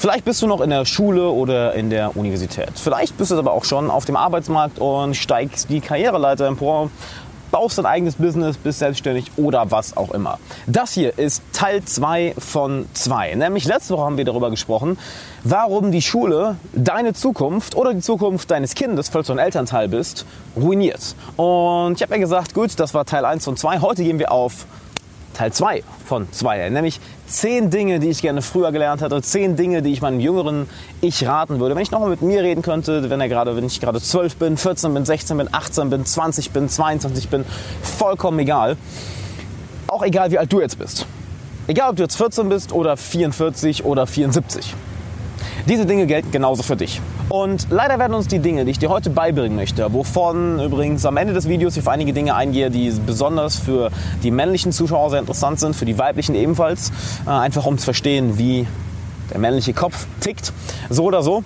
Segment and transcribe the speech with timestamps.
[0.00, 2.70] Vielleicht bist du noch in der Schule oder in der Universität.
[2.76, 6.90] Vielleicht bist du aber auch schon auf dem Arbeitsmarkt und steigst die Karriereleiter empor,
[7.50, 10.38] baust dein eigenes Business, bist selbstständig oder was auch immer.
[10.66, 13.34] Das hier ist Teil 2 von 2.
[13.34, 14.96] Nämlich letzte Woche haben wir darüber gesprochen,
[15.44, 20.24] warum die Schule deine Zukunft oder die Zukunft deines Kindes, falls du ein Elternteil bist,
[20.56, 21.14] ruiniert.
[21.36, 23.80] Und ich habe ja gesagt, gut, das war Teil 1 von 2.
[23.80, 24.64] Heute gehen wir auf
[25.34, 29.82] Teil 2 von 2, nämlich 10 Dinge, die ich gerne früher gelernt hatte, 10 Dinge,
[29.82, 30.68] die ich meinem jüngeren
[31.00, 31.74] Ich raten würde.
[31.74, 34.56] Wenn ich nochmal mit mir reden könnte, wenn, er gerade, wenn ich gerade 12 bin,
[34.56, 37.44] 14 bin, 16 bin, 18 bin, 20 bin, 22 bin,
[37.82, 38.76] vollkommen egal.
[39.86, 41.06] Auch egal, wie alt du jetzt bist.
[41.66, 44.74] Egal, ob du jetzt 14 bist oder 44 oder 74.
[45.68, 47.00] Diese Dinge gelten genauso für dich.
[47.28, 51.16] Und leider werden uns die Dinge, die ich dir heute beibringen möchte, wovon übrigens am
[51.16, 53.90] Ende des Videos ich auf einige Dinge eingehe, die besonders für
[54.22, 56.90] die männlichen Zuschauer sehr interessant sind, für die weiblichen ebenfalls,
[57.26, 58.66] äh, einfach um zu verstehen, wie
[59.30, 60.52] der männliche Kopf tickt.
[60.88, 61.44] So oder so,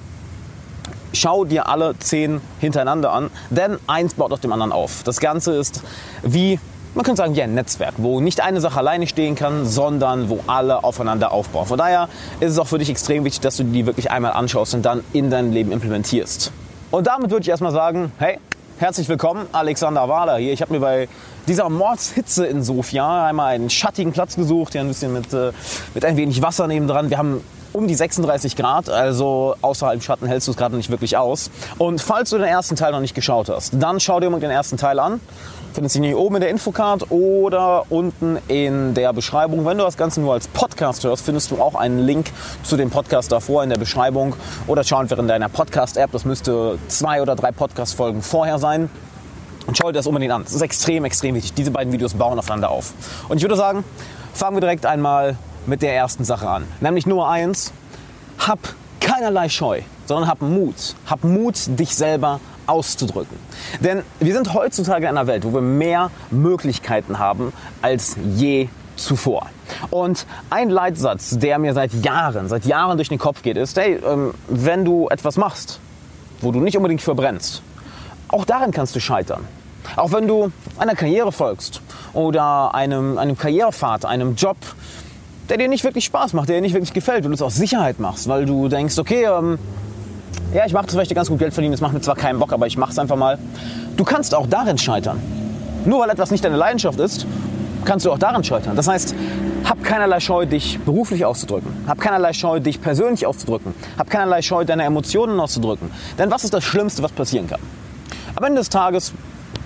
[1.13, 5.03] schau dir alle zehn hintereinander an, denn eins baut auf dem anderen auf.
[5.05, 5.83] Das Ganze ist
[6.23, 6.59] wie
[6.95, 10.41] man könnte sagen, wie ein Netzwerk, wo nicht eine Sache alleine stehen kann, sondern wo
[10.47, 11.67] alle aufeinander aufbauen.
[11.67, 12.09] Von daher
[12.41, 15.03] ist es auch für dich extrem wichtig, dass du die wirklich einmal anschaust und dann
[15.13, 16.53] in dein Leben implementierst.
[16.91, 18.39] Und damit würde ich erstmal sagen, hey,
[18.79, 20.53] herzlich willkommen, Alexander Wahler hier.
[20.53, 21.09] Ich habe mir bei
[21.49, 25.51] dieser Mordshitze in Sofia einmal einen schattigen Platz gesucht, hier ein bisschen mit, äh,
[25.95, 27.11] mit ein wenig Wasser nebendran.
[27.11, 27.41] Wir haben
[27.73, 31.51] um die 36 Grad, also außerhalb Schatten hältst du es gerade nicht wirklich aus.
[31.77, 34.53] Und falls du den ersten Teil noch nicht geschaut hast, dann schau dir mal den
[34.53, 35.21] ersten Teil an
[35.75, 39.67] findest du hier oben in der Infocard oder unten in der Beschreibung.
[39.67, 42.31] Wenn du das Ganze nur als Podcast hörst, findest du auch einen Link
[42.63, 44.37] zu dem Podcast davor in der Beschreibung
[44.69, 46.13] oder schau einfach in deiner Podcast-App.
[46.13, 48.89] Das müsste zwei oder drei Podcast-Folgen vorher sein.
[49.67, 50.45] Und schau dir das unbedingt an.
[50.45, 51.55] Das ist extrem, extrem wichtig.
[51.55, 52.93] Diese beiden Videos bauen aufeinander auf.
[53.29, 53.83] Und ich würde sagen,
[54.33, 56.69] fangen wir direkt einmal mit der ersten Sache an.
[56.81, 57.73] Nämlich Nummer eins,
[58.39, 58.61] hab
[59.01, 60.95] keinerlei Scheu, sondern hab Mut.
[61.07, 63.37] Hab Mut, dich selber auszudrücken.
[63.81, 67.53] Denn wir sind heutzutage in einer Welt, wo wir mehr Möglichkeiten haben
[67.83, 69.47] als je zuvor.
[69.91, 73.99] Und ein Leitsatz, der mir seit Jahren, seit Jahren durch den Kopf geht, ist, hey,
[74.07, 75.81] ähm, wenn du etwas machst,
[76.41, 77.63] wo du nicht unbedingt verbrennst,
[78.29, 79.47] auch darin kannst du scheitern.
[79.97, 81.81] Auch wenn du einer Karriere folgst
[82.13, 84.57] oder einem, einem Karrierepfad, einem Job,
[85.49, 87.55] der dir nicht wirklich Spaß macht, der dir nicht wirklich gefällt, wenn du es aus
[87.55, 89.59] Sicherheit machst, weil du denkst, okay, ähm,
[90.53, 92.39] ja, ich mache das, weil ich ganz gut Geld verdiene, das macht mir zwar keinen
[92.39, 93.39] Bock, aber ich mache es einfach mal.
[93.97, 95.21] Du kannst auch darin scheitern.
[95.85, 97.27] Nur weil etwas nicht deine Leidenschaft ist,
[97.85, 98.77] kannst du auch darin scheitern.
[98.77, 99.15] Das heißt,
[99.65, 101.71] hab keinerlei Scheu, dich beruflich auszudrücken.
[101.87, 103.75] Hab keinerlei Scheu, dich persönlich auszudrücken.
[103.99, 105.91] Hab keinerlei Scheu, deine Emotionen auszudrücken.
[106.19, 107.61] Denn was ist das Schlimmste, was passieren kann?
[108.37, 109.13] Am Ende des Tages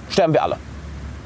[0.09, 0.57] sterben wir alle.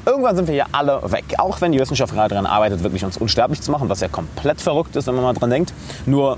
[0.05, 1.23] Irgendwann sind wir ja alle weg.
[1.37, 4.61] Auch wenn die Wissenschaft gerade daran arbeitet, wirklich uns unsterblich zu machen, was ja komplett
[4.61, 5.73] verrückt ist, wenn man mal dran denkt.
[6.05, 6.37] Nur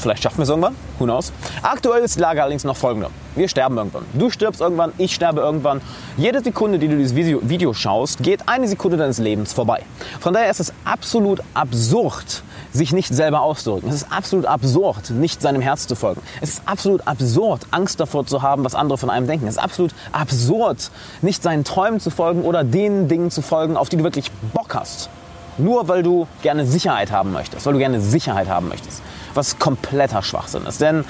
[0.00, 1.32] Vielleicht schaffen wir es irgendwann, who knows.
[1.62, 3.10] Aktuell ist die Lage allerdings noch folgende.
[3.36, 4.04] Wir sterben irgendwann.
[4.14, 5.80] Du stirbst irgendwann, ich sterbe irgendwann.
[6.16, 9.82] Jede Sekunde, die du dieses Video, Video schaust, geht eine Sekunde deines Lebens vorbei.
[10.18, 13.88] Von daher ist es absolut absurd, sich nicht selber auszudrücken.
[13.88, 16.22] Es ist absolut absurd, nicht seinem Herz zu folgen.
[16.40, 19.46] Es ist absolut absurd, Angst davor zu haben, was andere von einem denken.
[19.46, 20.90] Es ist absolut absurd,
[21.20, 24.74] nicht seinen Träumen zu folgen oder den Dingen zu folgen, auf die du wirklich Bock
[24.74, 25.10] hast.
[25.58, 29.02] Nur weil du gerne Sicherheit haben möchtest, weil du gerne Sicherheit haben möchtest
[29.34, 30.80] was kompletter Schwachsinn ist.
[30.80, 31.04] Denn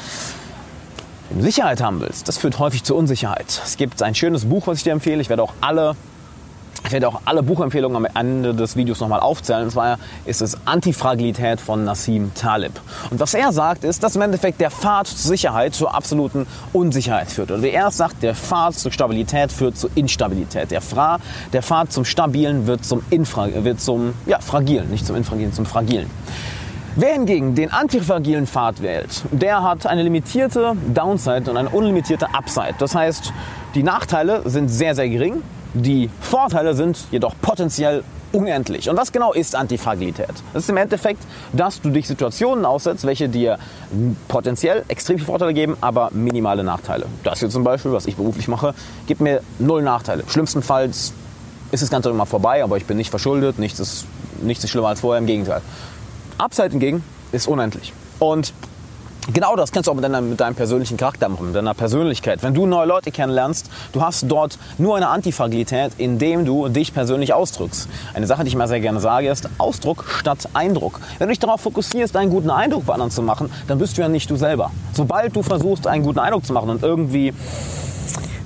[1.29, 3.61] wenn du Sicherheit haben willst, das führt häufig zur Unsicherheit.
[3.65, 5.21] Es gibt ein schönes Buch, was ich dir empfehle.
[5.21, 5.95] Ich werde auch alle
[6.87, 9.65] ich werde auch alle Buchempfehlungen am Ende des Videos nochmal aufzählen.
[9.65, 12.73] Und zwar ist es Antifragilität von Nassim Talib.
[13.11, 17.31] Und was er sagt, ist, dass im Endeffekt der Pfad zur Sicherheit zur absoluten Unsicherheit
[17.31, 17.51] führt.
[17.51, 20.71] Oder wie er sagt, der Pfad zur Stabilität führt zur Instabilität.
[20.71, 21.19] Der, Fra,
[21.53, 25.67] der Pfad zum Stabilen wird zum, Infra, wird zum ja, Fragilen, nicht zum Infragilen, zum
[25.67, 26.11] Fragilen.
[26.97, 32.75] Wer hingegen den antifragilen Pfad wählt, der hat eine limitierte Downside und eine unlimitierte Upside.
[32.79, 33.33] Das heißt,
[33.77, 35.43] die Nachteile sind sehr, sehr gering,
[35.73, 38.03] die Vorteile sind jedoch potenziell
[38.33, 38.91] unendlich.
[38.91, 40.33] Und was genau ist Antifragilität?
[40.53, 43.59] Das ist im Endeffekt, dass du dich Situationen aussetzt, welche dir
[44.27, 47.07] potenziell extrem viele Vorteile geben, aber minimale Nachteile.
[47.23, 48.75] Das hier zum Beispiel, was ich beruflich mache,
[49.07, 50.25] gibt mir null Nachteile.
[50.27, 51.13] Schlimmstenfalls
[51.71, 54.07] ist das Ganze immer vorbei, aber ich bin nicht verschuldet, nichts ist,
[54.43, 55.63] nichts ist schlimmer als vorher, im Gegenteil.
[56.41, 57.93] Upside hingegen ist unendlich.
[58.19, 58.53] Und
[59.35, 62.43] Genau das kannst du auch mit, deiner, mit deinem persönlichen Charakter machen, mit deiner Persönlichkeit.
[62.43, 67.35] Wenn du neue Leute kennenlernst, du hast dort nur eine Antifragilität, indem du dich persönlich
[67.35, 67.87] ausdrückst.
[68.15, 71.01] Eine Sache, die ich mal sehr gerne sage, ist Ausdruck statt Eindruck.
[71.19, 74.03] Wenn du dich darauf fokussierst, einen guten Eindruck bei anderen zu machen, dann bist du
[74.03, 74.71] ja nicht du selber.
[74.95, 77.35] Sobald du versuchst, einen guten Eindruck zu machen und irgendwie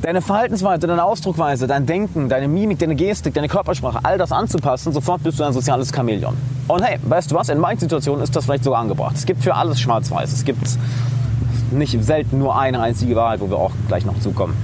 [0.05, 4.93] deine Verhaltensweise, deine Ausdruckweise, dein Denken, deine Mimik, deine Gestik, deine Körpersprache, all das anzupassen,
[4.93, 6.37] sofort bist du ein soziales Chamäleon.
[6.69, 9.17] Und hey, weißt du was, in manchen Situationen ist das vielleicht sogar angebracht.
[9.17, 10.31] Es gibt für alles schwarz-weiß.
[10.31, 10.61] Es gibt
[11.71, 14.55] nicht selten nur eine einzige Wahrheit, wo wir auch gleich noch zukommen.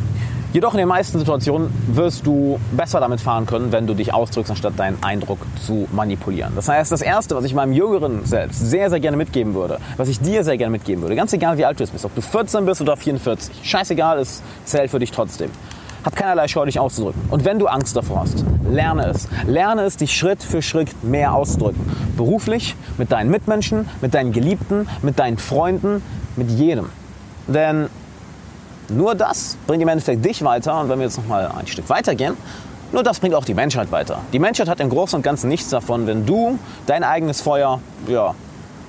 [0.52, 4.50] Jedoch in den meisten Situationen wirst du besser damit fahren können, wenn du dich ausdrückst,
[4.50, 6.54] anstatt deinen Eindruck zu manipulieren.
[6.56, 10.08] Das heißt, das Erste, was ich meinem jüngeren Selbst sehr, sehr gerne mitgeben würde, was
[10.08, 12.66] ich dir sehr gerne mitgeben würde, ganz egal wie alt du bist, ob du 14
[12.66, 15.50] bist oder 44, scheißegal, es zählt für dich trotzdem.
[16.04, 17.22] Hab keinerlei Scheu, dich auszudrücken.
[17.30, 19.28] Und wenn du Angst davor hast, lerne es.
[19.46, 21.80] Lerne es, dich Schritt für Schritt mehr auszudrücken.
[22.16, 26.02] Beruflich, mit deinen Mitmenschen, mit deinen Geliebten, mit deinen Freunden,
[26.36, 26.86] mit jedem.
[27.46, 27.88] Denn
[28.90, 30.80] nur das bringt im Endeffekt dich weiter.
[30.80, 32.36] Und wenn wir jetzt noch mal ein Stück weiter gehen,
[32.92, 34.18] nur das bringt auch die Menschheit weiter.
[34.32, 38.34] Die Menschheit hat im Großen und Ganzen nichts davon, wenn du dein eigenes Feuer ja,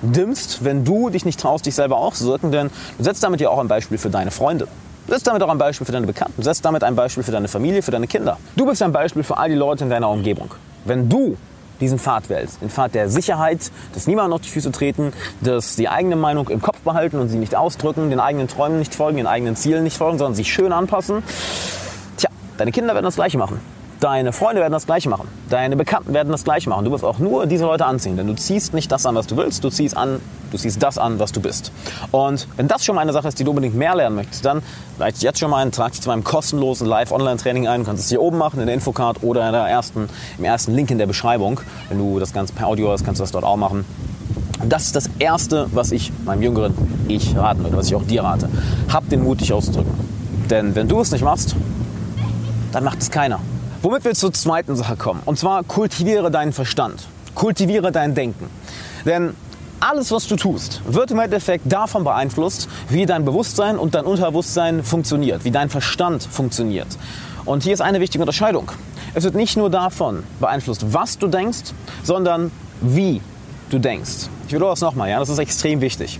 [0.01, 3.59] dimmst, wenn du dich nicht traust, dich selber auszuwirken, denn du setzt damit ja auch
[3.59, 4.67] ein Beispiel für deine Freunde.
[5.05, 6.33] Du setzt damit auch ein Beispiel für deine Bekannten.
[6.37, 8.37] Du setzt damit ein Beispiel für deine Familie, für deine Kinder.
[8.55, 10.53] Du bist ein Beispiel für all die Leute in deiner Umgebung.
[10.85, 11.37] Wenn du
[11.81, 12.61] diesen Pfad wählst.
[12.61, 15.11] Den Pfad der Sicherheit, dass niemand auf die Füße treten,
[15.41, 18.95] dass die eigene Meinung im Kopf behalten und sie nicht ausdrücken, den eigenen Träumen nicht
[18.95, 21.23] folgen, den eigenen Zielen nicht folgen, sondern sich schön anpassen.
[22.17, 23.59] Tja, deine Kinder werden das Gleiche machen.
[24.01, 25.27] Deine Freunde werden das Gleiche machen.
[25.47, 26.85] Deine Bekannten werden das Gleiche machen.
[26.85, 29.37] Du wirst auch nur diese Leute anziehen, denn du ziehst nicht das an, was du
[29.37, 30.19] willst, du ziehst an,
[30.49, 31.71] du ziehst das an, was du bist.
[32.09, 34.63] Und wenn das schon mal eine Sache ist, die du unbedingt mehr lernen möchtest, dann
[34.95, 37.81] vielleicht jetzt schon mal ein, trag dich zu meinem kostenlosen Live-Online-Training ein.
[37.81, 40.09] Du kannst es hier oben machen in der Infocard oder in der ersten,
[40.39, 41.61] im ersten Link in der Beschreibung.
[41.89, 43.85] Wenn du das Ganze per Audio hast, kannst du das dort auch machen.
[44.63, 46.73] Und das ist das Erste, was ich meinem jüngeren
[47.07, 48.49] Ich raten würde, was ich auch dir rate.
[48.91, 49.93] Hab den Mut, dich auszudrücken.
[50.49, 51.55] Denn wenn du es nicht machst,
[52.71, 53.39] dann macht es keiner.
[53.83, 55.21] Womit wir zur zweiten Sache kommen.
[55.25, 57.07] Und zwar kultiviere deinen Verstand.
[57.33, 58.47] Kultiviere dein Denken.
[59.05, 59.35] Denn
[59.79, 64.83] alles, was du tust, wird im Endeffekt davon beeinflusst, wie dein Bewusstsein und dein Unterbewusstsein
[64.83, 66.89] funktioniert, wie dein Verstand funktioniert.
[67.45, 68.71] Und hier ist eine wichtige Unterscheidung.
[69.15, 71.73] Es wird nicht nur davon beeinflusst, was du denkst,
[72.03, 72.51] sondern
[72.81, 73.19] wie
[73.71, 74.29] du denkst.
[74.45, 76.19] Ich wiederhole das nochmal, ja, das ist extrem wichtig.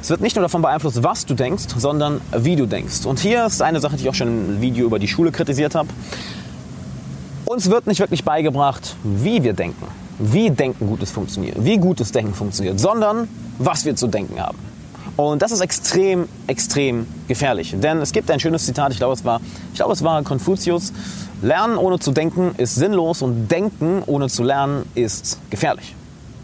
[0.00, 3.04] Es wird nicht nur davon beeinflusst, was du denkst, sondern wie du denkst.
[3.04, 5.74] Und hier ist eine Sache, die ich auch schon im Video über die Schule kritisiert
[5.74, 5.88] habe.
[7.54, 9.86] Uns wird nicht wirklich beigebracht, wie wir denken,
[10.18, 13.28] wie Denken gutes funktioniert, wie gutes Denken funktioniert, sondern
[13.58, 14.58] was wir zu denken haben.
[15.16, 17.72] Und das ist extrem, extrem gefährlich.
[17.76, 19.40] Denn es gibt ein schönes Zitat, ich glaube, es war,
[19.70, 20.92] ich glaube, es war Konfuzius.
[21.42, 25.94] Lernen ohne zu denken ist sinnlos und denken ohne zu lernen ist gefährlich.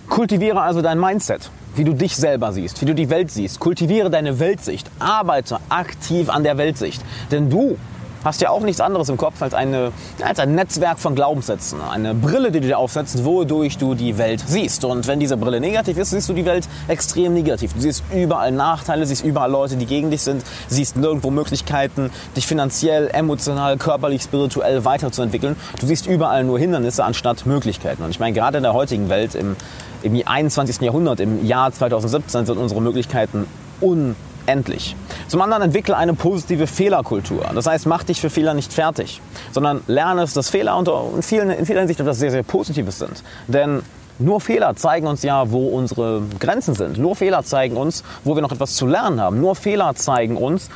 [0.08, 3.58] Kultiviere also dein Mindset, wie du dich selber siehst, wie du die Welt siehst.
[3.58, 4.88] Kultiviere deine Weltsicht.
[5.00, 7.02] Arbeite aktiv an der Weltsicht.
[7.32, 7.78] Denn du
[8.24, 11.80] hast ja auch nichts anderes im Kopf als, eine, als ein Netzwerk von Glaubenssätzen.
[11.80, 14.84] Eine Brille, die du dir aufsetzt, wodurch du die Welt siehst.
[14.84, 17.72] Und wenn diese Brille negativ ist, siehst du die Welt extrem negativ.
[17.72, 22.46] Du siehst überall Nachteile, siehst überall Leute, die gegen dich sind, siehst nirgendwo Möglichkeiten, dich
[22.46, 25.56] finanziell, emotional, körperlich, spirituell weiterzuentwickeln.
[25.80, 28.02] Du siehst überall nur Hindernisse anstatt Möglichkeiten.
[28.02, 29.56] Und ich meine, gerade in der heutigen Welt, im,
[30.02, 30.80] im 21.
[30.80, 33.46] Jahrhundert, im Jahr 2017, sind unsere Möglichkeiten
[33.80, 34.16] un
[34.50, 34.96] endlich.
[35.28, 37.50] Zum anderen entwickle eine positive Fehlerkultur.
[37.54, 39.20] Das heißt, mach dich für Fehler nicht fertig,
[39.52, 40.76] sondern lerne es, dass Fehler
[41.14, 43.22] in vielen, in vieler Hinsicht etwas sehr, sehr Positives sind.
[43.46, 43.82] Denn
[44.18, 46.98] nur Fehler zeigen uns ja, wo unsere Grenzen sind.
[46.98, 49.40] Nur Fehler zeigen uns, wo wir noch etwas zu lernen haben.
[49.40, 50.68] Nur Fehler zeigen uns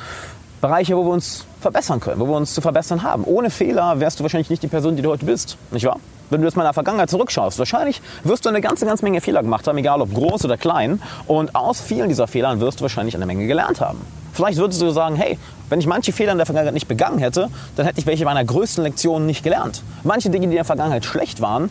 [0.62, 3.25] Bereiche, wo wir uns verbessern können, wo wir uns zu verbessern haben.
[3.25, 6.00] Ohne Fehler wärst du wahrscheinlich nicht die Person, die du heute bist, nicht wahr?
[6.34, 9.20] Wenn du jetzt mal in der Vergangenheit zurückschaust, wahrscheinlich wirst du eine ganze, ganze Menge
[9.20, 11.00] Fehler gemacht haben, egal ob groß oder klein.
[11.26, 14.00] Und aus vielen dieser Fehlern wirst du wahrscheinlich eine Menge gelernt haben.
[14.32, 15.38] Vielleicht würdest du sagen, hey,
[15.69, 18.44] wenn ich manche Fehler in der Vergangenheit nicht begangen hätte, dann hätte ich welche meiner
[18.44, 19.82] größten Lektionen nicht gelernt.
[20.03, 21.70] Manche Dinge, die in der Vergangenheit schlecht waren,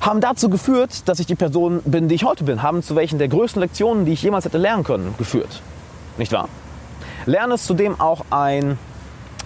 [0.00, 3.18] haben dazu geführt, dass ich die Person bin, die ich heute bin, haben zu welchen
[3.18, 5.62] der größten Lektionen, die ich jemals hätte lernen können, geführt.
[6.16, 6.48] Nicht wahr?
[7.26, 8.76] Lerne es zudem auch ein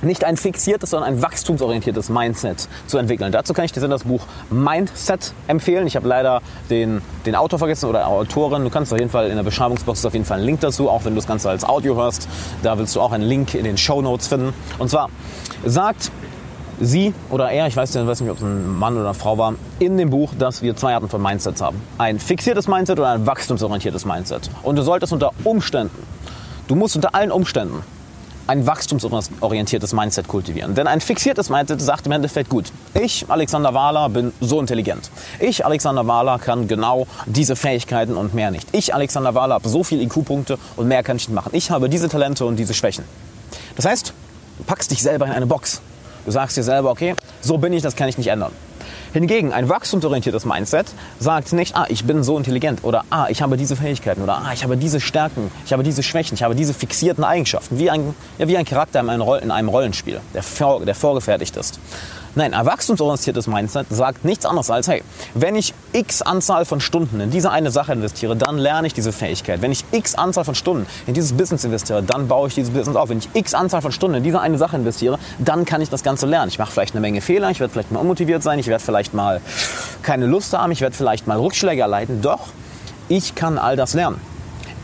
[0.02, 3.32] nicht ein fixiertes, sondern ein wachstumsorientiertes Mindset zu entwickeln.
[3.32, 5.86] Dazu kann ich dir das Buch Mindset empfehlen.
[5.86, 8.64] Ich habe leider den, den Autor vergessen oder Autorin.
[8.64, 11.04] Du kannst auf jeden Fall in der Beschreibungsbox auf jeden Fall einen Link dazu, auch
[11.04, 12.28] wenn du das Ganze als Audio hörst.
[12.62, 14.52] Da willst du auch einen Link in den Show Notes finden.
[14.78, 15.08] Und zwar
[15.64, 16.10] sagt
[16.80, 19.96] sie oder er, ich weiß nicht, ob es ein Mann oder eine Frau war, in
[19.96, 21.80] dem Buch, dass wir zwei Arten von Mindsets haben.
[21.98, 24.50] Ein fixiertes Mindset oder ein wachstumsorientiertes Mindset.
[24.62, 26.06] Und du solltest unter Umständen,
[26.68, 27.82] du musst unter allen Umständen
[28.52, 30.74] ein wachstumsorientiertes Mindset kultivieren.
[30.74, 35.10] Denn ein fixiertes Mindset sagt im Endeffekt, gut, ich, Alexander Wahler, bin so intelligent.
[35.40, 38.68] Ich, Alexander Wahler, kann genau diese Fähigkeiten und mehr nicht.
[38.72, 41.50] Ich, Alexander Wahler, habe so viele IQ-Punkte und mehr kann ich nicht machen.
[41.54, 43.04] Ich habe diese Talente und diese Schwächen.
[43.74, 44.12] Das heißt,
[44.58, 45.80] du packst dich selber in eine Box.
[46.26, 48.52] Du sagst dir selber, okay, so bin ich, das kann ich nicht ändern.
[49.12, 50.86] Hingegen ein wachstumsorientiertes Mindset
[51.18, 54.52] sagt nicht, ah, ich bin so intelligent oder ah, ich habe diese Fähigkeiten oder ah,
[54.54, 58.14] ich habe diese Stärken, ich habe diese Schwächen, ich habe diese fixierten Eigenschaften, wie ein,
[58.38, 59.10] ja, wie ein Charakter in
[59.50, 61.78] einem Rollenspiel, der, vor, der vorgefertigt ist.
[62.34, 65.02] Nein, ein wachstumsorientiertes Mindset sagt nichts anderes als, hey,
[65.34, 69.12] wenn ich x Anzahl von Stunden in diese eine Sache investiere, dann lerne ich diese
[69.12, 69.60] Fähigkeit.
[69.60, 72.96] Wenn ich x Anzahl von Stunden in dieses Business investiere, dann baue ich dieses Business
[72.96, 73.10] auf.
[73.10, 76.02] Wenn ich x Anzahl von Stunden in diese eine Sache investiere, dann kann ich das
[76.02, 76.48] Ganze lernen.
[76.48, 79.12] Ich mache vielleicht eine Menge Fehler, ich werde vielleicht mal unmotiviert sein, ich werde vielleicht
[79.12, 79.42] mal
[80.02, 82.48] keine Lust haben, ich werde vielleicht mal Rückschläge erleiden, doch
[83.10, 84.31] ich kann all das lernen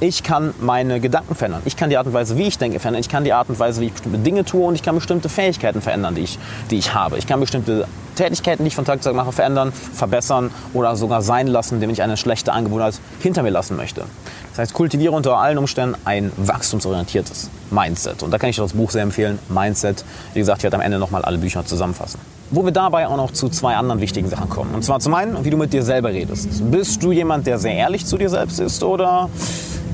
[0.01, 1.63] ich kann meine Gedanken verändern.
[1.65, 3.01] Ich kann die Art und Weise, wie ich denke, verändern.
[3.01, 5.29] Ich kann die Art und Weise, wie ich bestimmte Dinge tue und ich kann bestimmte
[5.29, 6.39] Fähigkeiten verändern, die ich,
[6.71, 7.19] die ich habe.
[7.19, 7.87] Ich kann bestimmte
[8.19, 11.91] Tätigkeiten, die ich von Tag zu Tag mache, verändern, verbessern oder sogar sein lassen, indem
[11.91, 14.03] ich eine schlechte Angewohnheit hinter mir lassen möchte.
[14.51, 18.23] Das heißt, kultiviere unter allen Umständen ein wachstumsorientiertes Mindset.
[18.23, 20.05] Und da kann ich das Buch sehr empfehlen, Mindset.
[20.35, 22.21] Wie gesagt, ich werde am Ende nochmal alle Bücher zusammenfassen.
[22.51, 24.75] Wo wir dabei auch noch zu zwei anderen wichtigen Sachen kommen.
[24.75, 26.49] Und zwar zum einen, wie du mit dir selber redest.
[26.71, 29.31] Bist du jemand, der sehr ehrlich zu dir selbst ist oder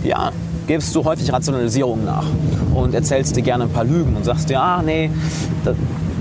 [0.03, 0.33] ja,
[0.67, 2.27] gibst du häufig Rationalisierungen nach
[2.75, 5.11] und erzählst dir gerne ein paar Lügen und sagst dir, ah nee,
[5.65, 5.77] das,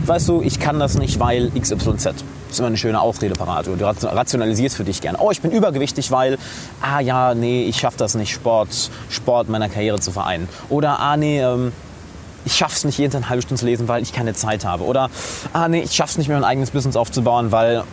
[0.08, 2.04] weißt du, ich kann das nicht, weil XYZ.
[2.06, 2.16] Das
[2.52, 3.34] ist immer eine schöne Ausrede.
[3.34, 5.18] Du rationalisierst für dich gerne.
[5.20, 6.38] Oh, ich bin übergewichtig, weil,
[6.82, 10.48] ah ja, nee, ich schaffe das nicht, Sport, Sport meiner Karriere zu vereinen.
[10.70, 11.72] Oder, ah nee, ähm,
[12.46, 14.84] ich schaff's nicht, jeden Tag eine halbe Stunde zu lesen, weil ich keine Zeit habe.
[14.84, 15.10] Oder,
[15.54, 17.84] ah nee, ich schaff's nicht mehr, mein eigenes Business aufzubauen, weil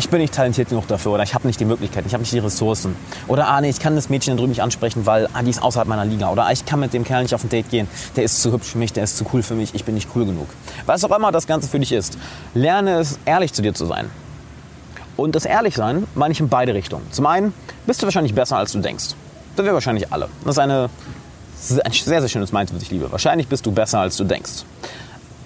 [0.00, 2.32] ich bin nicht talentiert genug dafür oder ich habe nicht die Möglichkeiten, ich habe nicht
[2.32, 2.96] die Ressourcen.
[3.28, 5.86] Oder ah nee, ich kann das Mädchen drüben nicht ansprechen, weil ah, die ist außerhalb
[5.86, 6.30] meiner Liga.
[6.30, 8.50] Oder ah, ich kann mit dem Kerl nicht auf ein Date gehen, der ist zu
[8.50, 10.48] hübsch für mich, der ist zu cool für mich, ich bin nicht cool genug.
[10.86, 12.16] Was auch immer das Ganze für dich ist,
[12.54, 14.10] lerne es, ehrlich zu dir zu sein.
[15.18, 17.06] Und das Ehrlichsein meine ich in beide Richtungen.
[17.10, 17.52] Zum einen
[17.86, 19.10] bist du wahrscheinlich besser, als du denkst.
[19.54, 20.30] Das wir wahrscheinlich alle.
[20.46, 20.88] Das ist eine,
[21.84, 23.12] ein sehr, sehr schönes Mindset, was ich liebe.
[23.12, 24.64] Wahrscheinlich bist du besser, als du denkst.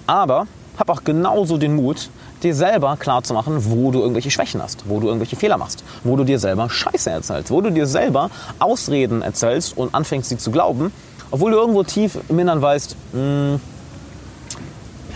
[0.07, 0.47] Aber
[0.77, 2.09] hab auch genauso den Mut,
[2.45, 5.83] dir selber klar zu machen, wo du irgendwelche Schwächen hast, wo du irgendwelche Fehler machst,
[6.03, 10.37] wo du dir selber Scheiße erzählst, wo du dir selber Ausreden erzählst und anfängst, sie
[10.37, 10.91] zu glauben,
[11.31, 13.59] obwohl du irgendwo tief im Innern weißt, mh, hm,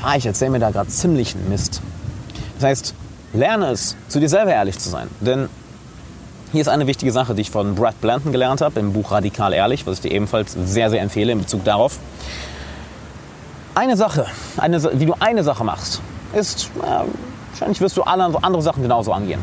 [0.03, 1.81] ja, ich erzähle mir da gerade ziemlichen Mist.
[2.55, 2.93] Das heißt,
[3.33, 5.07] lerne es, zu dir selber ehrlich zu sein.
[5.19, 5.49] Denn
[6.51, 9.53] hier ist eine wichtige Sache, die ich von Brad Blanton gelernt habe, im Buch Radikal
[9.53, 11.99] Ehrlich, was ich dir ebenfalls sehr, sehr empfehle in Bezug darauf.
[13.75, 14.25] Eine Sache,
[14.57, 16.01] eine, wie du eine Sache machst,
[16.33, 17.05] ist, äh,
[17.51, 19.39] wahrscheinlich wirst du alle andere Sachen genauso angehen.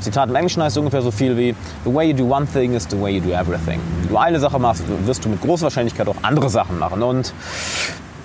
[0.00, 2.86] Zitat im Englischen heißt ungefähr so viel wie The way you do one thing is
[2.90, 3.80] the way you do everything.
[4.02, 7.02] Wenn du eine Sache machst, wirst du mit großer Wahrscheinlichkeit auch andere Sachen machen.
[7.02, 7.32] Und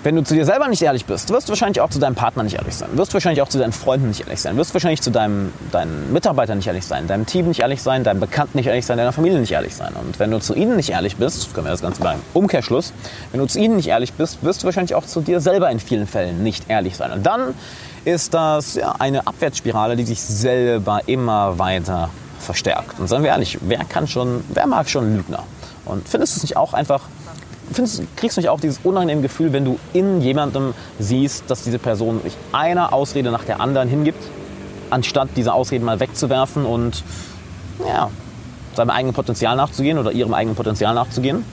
[0.02, 2.42] wenn du zu dir selber nicht ehrlich bist, wirst du wahrscheinlich auch zu deinem Partner
[2.42, 4.74] nicht ehrlich sein, wirst du wahrscheinlich auch zu deinen Freunden nicht ehrlich sein, wirst du
[4.74, 8.56] wahrscheinlich zu deinem, deinen Mitarbeitern nicht ehrlich sein, deinem Team nicht ehrlich sein, deinem Bekannten
[8.56, 9.92] nicht ehrlich sein, deiner Familie nicht ehrlich sein.
[10.00, 12.92] Und wenn du zu ihnen nicht ehrlich bist, können wir das Ganze beim Umkehrschluss,
[13.32, 15.80] wenn du zu ihnen nicht ehrlich bist, wirst du wahrscheinlich auch zu dir selber in
[15.80, 17.12] vielen Fällen nicht ehrlich sein.
[17.12, 17.54] Und dann
[18.04, 22.98] ist das ja, eine Abwärtsspirale, die sich selber immer weiter verstärkt.
[22.98, 25.44] Und seien wir ehrlich, wer kann schon, wer mag schon Lügner?
[25.84, 27.02] Und findest du es nicht auch einfach
[27.74, 31.78] findest, kriegst du nicht auch dieses unangenehme Gefühl, wenn du in jemandem siehst, dass diese
[31.78, 34.22] Person sich einer Ausrede nach der anderen hingibt,
[34.90, 37.04] anstatt diese Ausreden mal wegzuwerfen und
[37.86, 38.10] ja,
[38.74, 41.44] seinem eigenen Potenzial nachzugehen oder ihrem eigenen Potenzial nachzugehen?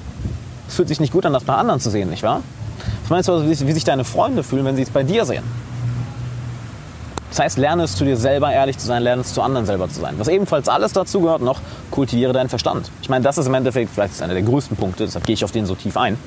[0.67, 2.41] Es fühlt sich nicht gut an, das bei anderen zu sehen, nicht wahr?
[3.03, 5.43] Was meinst du, wie sich deine Freunde fühlen, wenn sie es bei dir sehen?
[7.29, 9.89] Das heißt, lerne es zu dir selber ehrlich zu sein, lerne es zu anderen selber
[9.89, 10.15] zu sein.
[10.17, 11.59] Was ebenfalls alles dazu gehört noch,
[11.91, 12.89] kultiviere deinen Verstand.
[13.01, 15.51] Ich meine, das ist im Endeffekt vielleicht einer der größten Punkte, deshalb gehe ich auf
[15.51, 16.17] den so tief ein.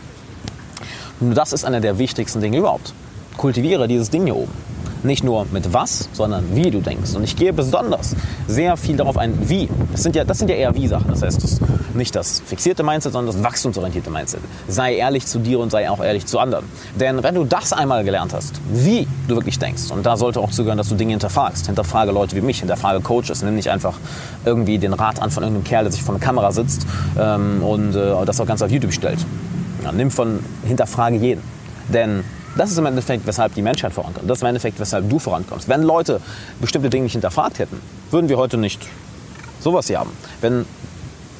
[1.21, 2.93] Nur das ist einer der wichtigsten Dinge überhaupt.
[3.37, 4.53] Kultiviere dieses Ding hier oben.
[5.03, 7.15] Nicht nur mit was, sondern wie du denkst.
[7.15, 8.15] Und ich gehe besonders
[8.47, 9.69] sehr viel darauf ein, wie.
[9.93, 11.11] Das sind ja, das sind ja eher wie-Sachen.
[11.11, 11.61] Das heißt, das,
[11.95, 14.41] nicht das fixierte Mindset, sondern das wachstumsorientierte Mindset.
[14.69, 16.67] Sei ehrlich zu dir und sei auch ehrlich zu anderen.
[16.99, 20.51] Denn wenn du das einmal gelernt hast, wie du wirklich denkst, und da sollte auch
[20.51, 21.67] zugehören, dass du Dinge hinterfragst.
[21.67, 23.43] Hinterfrage Leute wie mich, hinterfrage Coaches.
[23.43, 23.99] Nimm nicht einfach
[24.45, 26.87] irgendwie den Rat an von irgendeinem Kerl, der sich vor der Kamera sitzt
[27.19, 29.19] ähm, und äh, das auch ganz auf YouTube stellt.
[29.83, 31.43] Ja, nimm von, hinterfrage jeden.
[31.89, 32.23] Denn
[32.57, 34.29] das ist im Endeffekt, weshalb die Menschheit vorankommt.
[34.29, 35.69] Das ist im Endeffekt, weshalb du vorankommst.
[35.69, 36.21] Wenn Leute
[36.61, 37.81] bestimmte Dinge nicht hinterfragt hätten,
[38.11, 38.87] würden wir heute nicht
[39.61, 40.11] sowas hier haben.
[40.41, 40.67] Wenn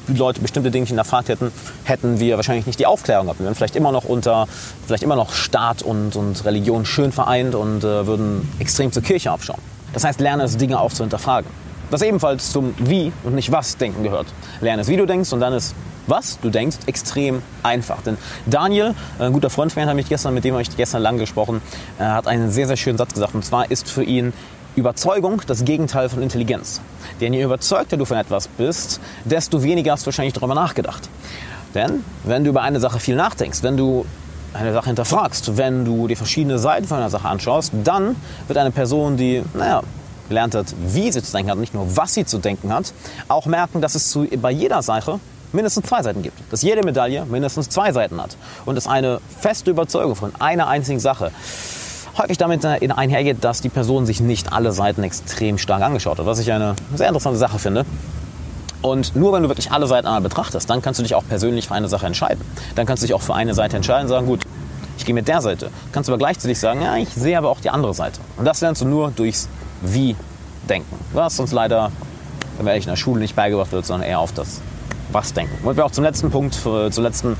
[0.07, 1.51] Leute bestimmte Dinge nicht hinterfragt hätten,
[1.83, 3.39] hätten wir wahrscheinlich nicht die Aufklärung gehabt.
[3.39, 4.47] Wir wären vielleicht immer noch unter,
[4.85, 9.31] vielleicht immer noch Staat und, und Religion schön vereint und äh, würden extrem zur Kirche
[9.31, 9.61] aufschauen.
[9.93, 11.49] Das heißt, lerne es, Dinge auch zu hinterfragen.
[11.91, 14.27] Das ebenfalls zum Wie und nicht Was denken gehört.
[14.61, 15.75] Lerne es, wie du denkst und dann ist
[16.07, 18.01] was du denkst, extrem einfach.
[18.01, 21.01] Denn Daniel, ein guter Freund von mir, hat mich gestern, mit dem habe ich gestern
[21.01, 21.61] lang gesprochen,
[21.99, 23.35] äh, hat einen sehr, sehr schönen Satz gesagt.
[23.35, 24.33] Und zwar ist für ihn
[24.75, 26.81] Überzeugung das Gegenteil von Intelligenz.
[27.19, 31.09] Denn je überzeugter du von etwas bist, desto weniger hast du wahrscheinlich darüber nachgedacht.
[31.75, 34.05] Denn wenn du über eine Sache viel nachdenkst, wenn du
[34.53, 38.15] eine Sache hinterfragst, wenn du dir verschiedene Seiten von einer Sache anschaust, dann
[38.47, 39.81] wird eine Person, die, naja,
[40.31, 42.93] gelernt hat, wie sie zu denken hat, nicht nur was sie zu denken hat,
[43.27, 45.19] auch merken, dass es zu, bei jeder Sache
[45.51, 46.37] mindestens zwei Seiten gibt.
[46.51, 48.37] Dass jede Medaille mindestens zwei Seiten hat.
[48.65, 51.31] Und dass eine feste Überzeugung von einer einzigen Sache
[52.17, 56.39] häufig damit einhergeht, dass die Person sich nicht alle Seiten extrem stark angeschaut hat, was
[56.39, 57.85] ich eine sehr interessante Sache finde.
[58.81, 61.67] Und nur wenn du wirklich alle Seiten einmal betrachtest, dann kannst du dich auch persönlich
[61.67, 62.43] für eine Sache entscheiden.
[62.75, 64.45] Dann kannst du dich auch für eine Seite entscheiden und sagen, gut,
[64.97, 65.69] ich gehe mit der Seite.
[65.91, 68.19] Kannst aber gleichzeitig sagen, ja, ich sehe aber auch die andere Seite.
[68.37, 69.49] Und das lernst du nur durchs
[69.81, 70.95] Wie-Denken.
[71.13, 71.91] Was uns leider,
[72.57, 74.61] wenn wir ehrlich in der Schule nicht beigebracht wird, sondern eher auf das
[75.11, 75.67] Was-Denken.
[75.67, 77.35] Und wir auch zum letzten Punkt, zum letzten,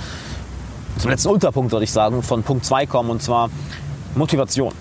[0.98, 3.50] zum letzten Unterpunkt, würde ich sagen, von Punkt 2 kommen, und zwar
[4.16, 4.74] Motivation.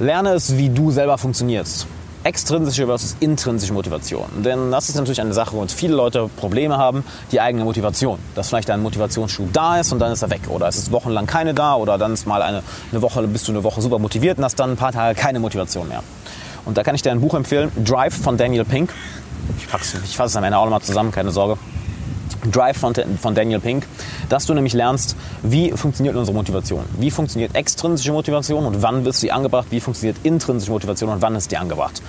[0.00, 1.86] Lerne es, wie du selber funktionierst
[2.24, 4.24] extrinsische versus intrinsische Motivation.
[4.44, 8.18] Denn das ist natürlich eine Sache, wo viele Leute Probleme haben, die eigene Motivation.
[8.34, 10.42] Dass vielleicht ein Motivationsschub da ist und dann ist er weg.
[10.48, 13.52] Oder es ist wochenlang keine da oder dann ist mal eine, eine Woche, bist du
[13.52, 16.02] eine Woche super motiviert und hast dann ein paar Tage keine Motivation mehr.
[16.64, 18.92] Und da kann ich dir ein Buch empfehlen, Drive von Daniel Pink.
[19.58, 21.58] Ich, ich fasse es am Ende auch nochmal zusammen, keine Sorge.
[22.50, 23.86] Drive von, von Daniel Pink,
[24.28, 26.84] dass du nämlich lernst, wie funktioniert unsere Motivation.
[26.98, 29.66] Wie funktioniert extrinsische Motivation und wann wird sie angebracht?
[29.70, 32.02] Wie funktioniert intrinsische Motivation und wann ist die angebracht?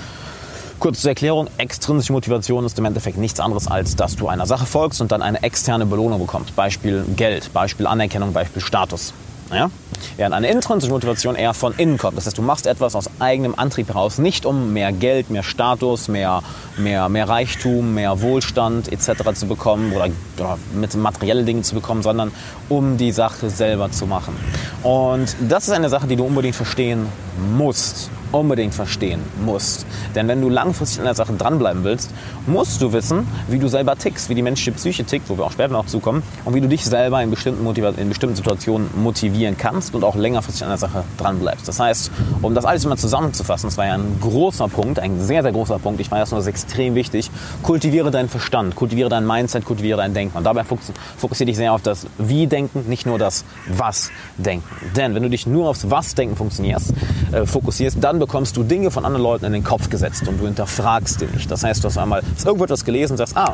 [0.79, 4.65] Kurz zur Erklärung, extrinsische Motivation ist im Endeffekt nichts anderes, als dass du einer Sache
[4.65, 6.55] folgst und dann eine externe Belohnung bekommst.
[6.55, 9.13] Beispiel Geld, Beispiel Anerkennung, Beispiel Status.
[9.51, 9.69] Ja?
[10.17, 12.17] Während eine intrinsische Motivation eher von innen kommt.
[12.17, 16.07] Das heißt, du machst etwas aus eigenem Antrieb heraus, nicht um mehr Geld, mehr Status,
[16.07, 16.43] mehr,
[16.77, 19.33] mehr, mehr Reichtum, mehr Wohlstand etc.
[19.33, 22.31] zu bekommen oder, oder mit materiellen Dingen zu bekommen, sondern
[22.69, 24.35] um die Sache selber zu machen.
[24.83, 27.07] Und das ist eine Sache, die du unbedingt verstehen
[27.55, 29.85] musst unbedingt verstehen musst.
[30.15, 32.11] Denn wenn du langfristig an der Sache dranbleiben willst,
[32.47, 35.51] musst du wissen, wie du selber tickst, wie die menschliche Psyche tickt, wo wir auch
[35.51, 37.65] später noch zukommen, und wie du dich selber in bestimmten,
[37.97, 41.67] in bestimmten Situationen motivieren kannst und auch längerfristig an der Sache dranbleibst.
[41.67, 42.11] Das heißt,
[42.41, 45.79] um das alles mal zusammenzufassen, das war ja ein großer Punkt, ein sehr, sehr großer
[45.79, 47.29] Punkt, ich nur, das ist extrem wichtig,
[47.61, 50.37] kultiviere deinen Verstand, kultiviere dein Mindset, kultiviere dein Denken.
[50.37, 54.67] Und dabei fokussiere dich sehr auf das Wie-Denken, nicht nur das Was-Denken.
[54.95, 56.93] Denn wenn du dich nur aufs Was-Denken funktionierst,
[57.31, 60.45] äh, fokussierst, dann bekommst du Dinge von anderen Leuten in den Kopf gesetzt und du
[60.45, 61.51] hinterfragst die nicht.
[61.51, 63.53] Das heißt, du hast einmal hast irgendwo etwas gelesen und sagst, ah,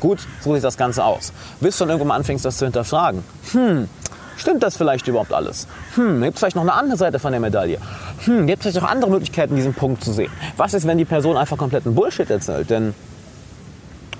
[0.00, 1.32] gut, so sieht das Ganze aus.
[1.60, 3.22] Bis du dann irgendwann anfängst, das zu hinterfragen.
[3.52, 3.88] Hm,
[4.36, 5.68] stimmt das vielleicht überhaupt alles?
[5.94, 7.78] Hm, gibt es vielleicht noch eine andere Seite von der Medaille?
[8.24, 10.32] Hm, gibt es vielleicht noch andere Möglichkeiten, diesen Punkt zu sehen?
[10.56, 12.70] Was ist, wenn die Person einfach kompletten Bullshit erzählt?
[12.70, 12.92] Denn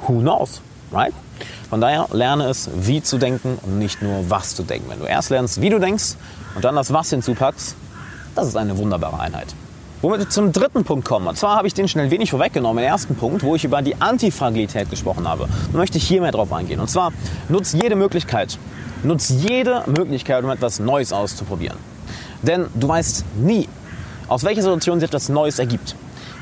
[0.06, 0.60] who knows,
[0.92, 1.12] right?
[1.70, 4.88] Von daher lerne es, wie zu denken und nicht nur was zu denken.
[4.90, 6.14] Wenn du erst lernst, wie du denkst
[6.54, 7.74] und dann das Was hinzupackst,
[8.38, 9.48] das ist eine wunderbare Einheit.
[10.00, 11.26] Womit wir zum dritten Punkt kommen.
[11.26, 14.00] Und zwar habe ich den schnell wenig vorweggenommen, den ersten Punkt, wo ich über die
[14.00, 15.48] Antifragilität gesprochen habe.
[15.72, 16.78] Da möchte ich hier mehr drauf eingehen.
[16.78, 17.12] Und zwar,
[17.48, 18.58] nutz jede Möglichkeit.
[19.02, 21.78] Nutz jede Möglichkeit, um etwas Neues auszuprobieren.
[22.42, 23.68] Denn du weißt nie,
[24.28, 25.96] aus welcher Situation sich etwas Neues ergibt.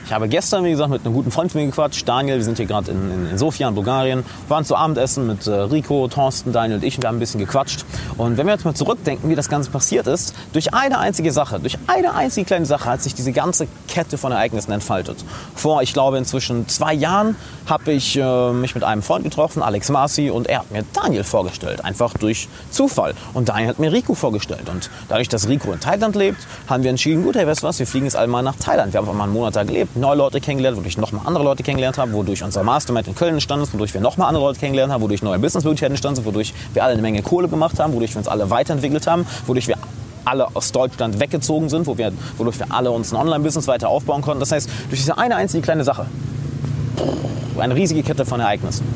[0.07, 2.09] Ich habe gestern, wie gesagt, mit einem guten Freund von mir gequatscht.
[2.09, 4.21] Daniel, wir sind hier gerade in, in, in, Sofia in Bulgarien.
[4.21, 7.19] Wir waren zu Abendessen mit äh, Rico, Thorsten, Daniel und ich und wir haben ein
[7.19, 7.85] bisschen gequatscht.
[8.17, 11.59] Und wenn wir jetzt mal zurückdenken, wie das Ganze passiert ist, durch eine einzige Sache,
[11.59, 15.25] durch eine einzige kleine Sache hat sich diese ganze Kette von Ereignissen entfaltet.
[15.57, 17.35] Vor, ich glaube, inzwischen zwei Jahren
[17.67, 21.25] habe ich äh, mich mit einem Freund getroffen, Alex Marci, und er hat mir Daniel
[21.25, 23.15] vorgestellt, einfach durch Zufall.
[23.35, 24.69] Und Daniel hat mir Rico vorgestellt.
[24.69, 27.81] Und dadurch, dass Rico in Thailand lebt, haben wir entschieden, gut, hey, weißt du was,
[27.81, 28.93] wir fliegen jetzt alle mal nach Thailand.
[28.93, 31.63] Wir haben einfach mal einen Monat da gelebt neue Leute kennengelernt, wodurch nochmal andere Leute
[31.63, 34.93] kennengelernt haben, wodurch unser Mastermind in Köln entstanden ist, wodurch wir nochmal andere Leute kennengelernt
[34.93, 38.15] haben, wodurch neue Businessmöglichkeiten entstanden sind, wodurch wir alle eine Menge Kohle gemacht haben, wodurch
[38.15, 39.77] wir uns alle weiterentwickelt haben, wodurch wir
[40.25, 44.41] alle aus Deutschland weggezogen sind, wodurch wir alle uns ein Online-Business weiter aufbauen konnten.
[44.41, 46.07] Das heißt, durch diese eine einzige kleine Sache,
[47.59, 48.87] eine riesige Kette von Ereignissen.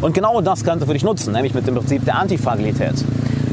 [0.00, 3.04] Und genau das Ganze würde ich nutzen, nämlich mit dem Prinzip der Antifragilität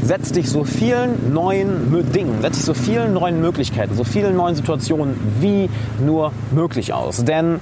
[0.08, 4.56] setz dich so vielen neuen Dingen, setz dich so vielen neuen Möglichkeiten, so vielen neuen
[4.56, 5.68] Situationen wie
[6.00, 7.24] nur möglich aus.
[7.24, 7.60] Denn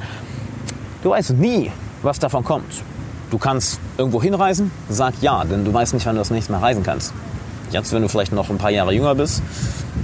[1.03, 2.85] du weißt nie, was davon kommt.
[3.33, 6.61] Du kannst irgendwo hinreisen, sag ja, denn du weißt nicht, wann du das nächste Mal
[6.61, 7.13] reisen kannst.
[7.73, 9.43] Jetzt, wenn du vielleicht noch ein paar Jahre jünger bist,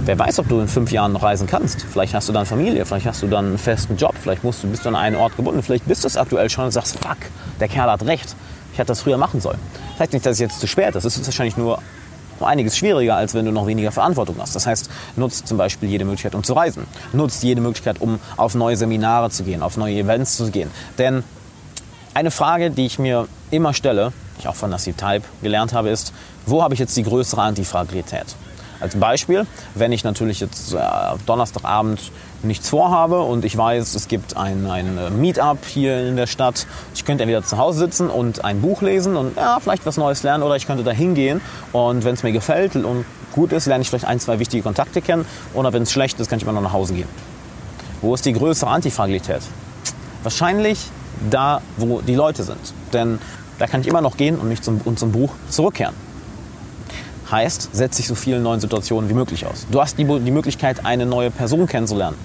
[0.03, 1.85] wer weiß, ob du in fünf Jahren noch reisen kannst.
[1.89, 4.67] Vielleicht hast du dann Familie, vielleicht hast du dann einen festen Job, vielleicht musst du,
[4.67, 7.19] bist du an einen Ort gebunden, vielleicht bist du es aktuell schon und sagst, fuck,
[7.61, 8.35] der Kerl hat recht,
[8.73, 9.59] ich hätte das früher machen sollen.
[9.93, 11.79] Das heißt nicht, dass es jetzt zu spät ist, es ist wahrscheinlich nur
[12.43, 14.55] einiges schwieriger, als wenn du noch weniger Verantwortung hast.
[14.55, 16.85] Das heißt, nutzt zum Beispiel jede Möglichkeit, um zu reisen.
[17.11, 20.69] Nutzt jede Möglichkeit, um auf neue Seminare zu gehen, auf neue Events zu gehen.
[20.97, 21.23] Denn
[22.13, 26.13] eine Frage, die ich mir immer stelle, ich auch von Nassim Type gelernt habe, ist,
[26.45, 28.35] wo habe ich jetzt die größere Antifragilität?
[28.79, 30.79] Als Beispiel, wenn ich natürlich jetzt äh,
[31.25, 32.11] Donnerstagabend
[32.43, 36.67] nichts vorhabe und ich weiß, es gibt ein, ein äh, Meetup hier in der Stadt.
[36.93, 40.23] Ich könnte entweder zu Hause sitzen und ein Buch lesen und ja, vielleicht was Neues
[40.23, 43.81] lernen oder ich könnte da hingehen und wenn es mir gefällt und gut ist, lerne
[43.81, 46.53] ich vielleicht ein, zwei wichtige Kontakte kennen oder wenn es schlecht ist, kann ich immer
[46.53, 47.09] noch nach Hause gehen.
[48.01, 49.41] Wo ist die größere Antifragilität?
[50.23, 50.79] Wahrscheinlich
[51.29, 52.59] da, wo die Leute sind.
[52.91, 53.19] Denn
[53.59, 55.95] da kann ich immer noch gehen und mich zum, und zum Buch zurückkehren.
[57.33, 59.65] Heißt, setz dich so vielen neuen Situationen wie möglich aus.
[59.71, 62.15] Du hast die, die Möglichkeit, eine neue Person kennenzulernen.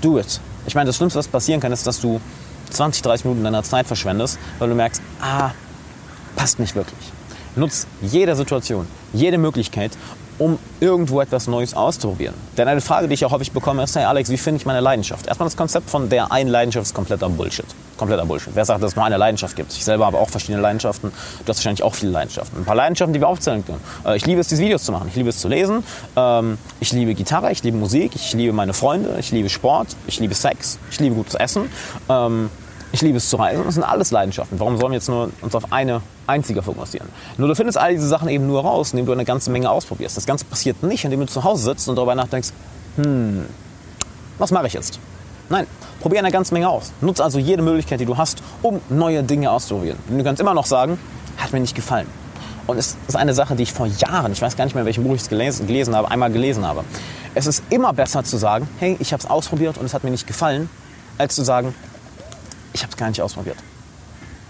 [0.00, 0.40] Do it.
[0.66, 2.22] Ich meine, das Schlimmste, was passieren kann, ist, dass du
[2.70, 5.50] 20, 30 Minuten deiner Zeit verschwendest, weil du merkst, ah,
[6.36, 7.12] passt nicht wirklich.
[7.54, 9.92] Nutz jede Situation, jede Möglichkeit,
[10.40, 12.34] um irgendwo etwas Neues auszuprobieren.
[12.56, 14.80] Denn eine Frage, die ich auch häufig bekomme, ist, hey Alex, wie finde ich meine
[14.80, 15.26] Leidenschaft?
[15.26, 17.66] Erstmal das Konzept von der einen Leidenschaft ist kompletter Bullshit.
[17.98, 18.54] Kompletter Bullshit.
[18.54, 19.70] Wer sagt, dass es nur eine Leidenschaft gibt?
[19.72, 21.10] Ich selber habe auch verschiedene Leidenschaften.
[21.10, 22.58] Du hast wahrscheinlich auch viele Leidenschaften.
[22.58, 23.80] Ein paar Leidenschaften, die wir aufzählen können.
[24.06, 25.08] Äh, ich liebe es, diese Videos zu machen.
[25.08, 25.84] Ich liebe es zu lesen.
[26.16, 30.18] Ähm, ich liebe Gitarre, ich liebe Musik, ich liebe meine Freunde, ich liebe Sport, ich
[30.20, 31.70] liebe Sex, ich liebe gutes Essen.
[32.92, 33.62] Ich liebe es zu reisen.
[33.64, 34.58] Das sind alles Leidenschaften.
[34.58, 37.08] Warum sollen wir jetzt nur uns auf eine einzige fokussieren?
[37.38, 40.16] Nur du findest all diese Sachen eben nur raus, indem du eine ganze Menge ausprobierst.
[40.16, 42.50] Das Ganze passiert nicht, indem du zu Hause sitzt und darüber nachdenkst,
[42.96, 43.46] hm,
[44.38, 44.98] was mache ich jetzt?
[45.48, 45.66] Nein,
[46.00, 46.92] probier eine ganze Menge aus.
[47.00, 49.98] Nutze also jede Möglichkeit, die du hast, um neue Dinge auszuprobieren.
[50.08, 50.98] Und du kannst immer noch sagen,
[51.36, 52.06] hat mir nicht gefallen.
[52.66, 54.86] Und es ist eine Sache, die ich vor Jahren, ich weiß gar nicht mehr, in
[54.86, 56.84] welchem Buch ich es gelesen, gelesen habe, einmal gelesen habe.
[57.34, 60.10] Es ist immer besser zu sagen, hey, ich habe es ausprobiert und es hat mir
[60.10, 60.70] nicht gefallen,
[61.18, 61.74] als zu sagen,
[62.72, 63.56] ich habe es gar nicht ausprobiert.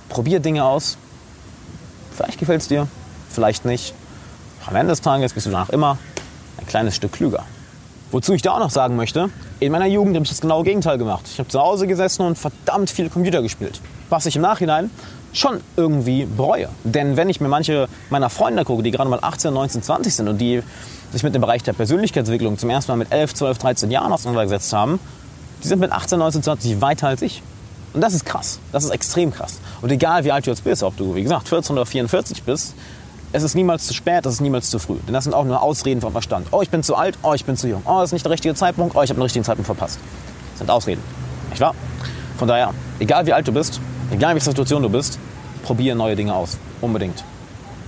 [0.09, 0.97] Probier Dinge aus.
[2.15, 2.87] Vielleicht gefällt es dir,
[3.31, 3.95] vielleicht nicht.
[4.67, 5.99] Am Ende des Tages bist du danach immer
[6.59, 7.45] ein kleines Stück klüger.
[8.11, 9.31] Wozu ich da auch noch sagen möchte,
[9.61, 11.27] in meiner Jugend habe ich das genaue Gegenteil gemacht.
[11.33, 13.81] Ich habe zu Hause gesessen und verdammt viel Computer gespielt.
[14.09, 14.91] Was ich im Nachhinein
[15.33, 16.69] schon irgendwie bereue.
[16.83, 20.29] Denn wenn ich mir manche meiner Freunde gucke, die gerade mal 18, 19, 20 sind
[20.29, 20.63] und die
[21.13, 24.73] sich mit dem Bereich der Persönlichkeitsentwicklung zum ersten Mal mit 11, 12, 13 Jahren auseinandergesetzt
[24.73, 24.99] haben,
[25.63, 27.43] die sind mit 18, 19, 20 weiter als ich.
[27.93, 28.61] Und das ist krass.
[28.73, 29.59] Das ist extrem krass.
[29.83, 32.75] Und egal wie alt du jetzt bist, ob du, wie gesagt, 14 oder 44 bist,
[33.33, 34.97] es ist niemals zu spät, es ist niemals zu früh.
[35.07, 36.49] Denn das sind auch nur Ausreden vom Verstand.
[36.51, 37.83] Oh, ich bin zu alt, oh, ich bin zu jung.
[37.85, 39.99] Oh, das ist nicht der richtige Zeitpunkt, oh, ich habe den richtigen Zeitpunkt verpasst.
[40.53, 41.03] Das sind Ausreden.
[41.51, 41.75] Nicht wahr?
[42.39, 45.19] Von daher, egal wie alt du bist, egal welcher Situation du bist,
[45.63, 46.59] probiere neue Dinge aus.
[46.81, 47.25] Unbedingt.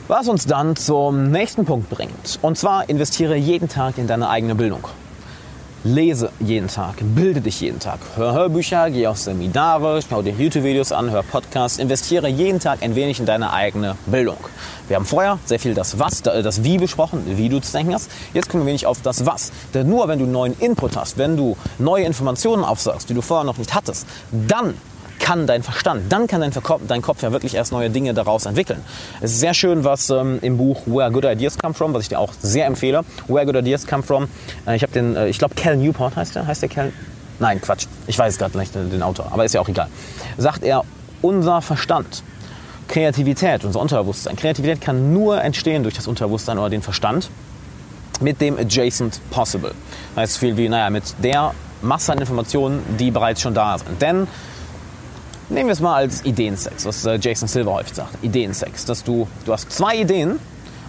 [0.08, 2.38] Was uns dann zum nächsten Punkt bringt.
[2.42, 4.86] Und zwar investiere jeden Tag in deine eigene Bildung.
[5.84, 10.92] Lese jeden Tag, bilde dich jeden Tag, hör Hörbücher, geh auf Seminare, schau dir YouTube-Videos
[10.92, 14.36] an, hör Podcasts, investiere jeden Tag ein wenig in deine eigene Bildung.
[14.86, 18.12] Wir haben vorher sehr viel das Was, das Wie besprochen, wie du zu denken hast.
[18.32, 19.50] Jetzt kommen wir wenig auf das Was.
[19.74, 23.44] Denn nur wenn du neuen Input hast, wenn du neue Informationen aufsagst, die du vorher
[23.44, 24.74] noch nicht hattest, dann
[25.22, 26.52] kann dein Verstand, dann kann dein,
[26.88, 28.82] dein, Kopf ja wirklich erst neue Dinge daraus entwickeln.
[29.20, 32.08] Es ist sehr schön, was ähm, im Buch Where Good Ideas Come From, was ich
[32.08, 34.28] dir auch sehr empfehle, Where Good Ideas Come From,
[34.66, 36.92] äh, ich habe den, äh, ich glaube Cal Newport heißt der, heißt der Cal?
[37.38, 39.88] Nein, Quatsch, ich weiß gerade nicht den, den Autor, aber ist ja auch egal.
[40.38, 40.85] Sagt er,
[41.22, 42.24] unser Verstand,
[42.88, 47.30] Kreativität, unser Unterbewusstsein, Kreativität kann nur entstehen durch das Unterbewusstsein oder den Verstand
[48.20, 49.72] mit dem Adjacent Possible.
[50.16, 54.02] Heißt viel wie, naja, mit der Masse an Informationen, die bereits schon da sind.
[54.02, 54.26] Denn
[55.52, 58.24] Nehmen wir es mal als Ideensex, was äh, Jason Silver häufig sagt.
[58.24, 58.86] Ideensex.
[58.86, 60.38] Dass du, du hast zwei Ideen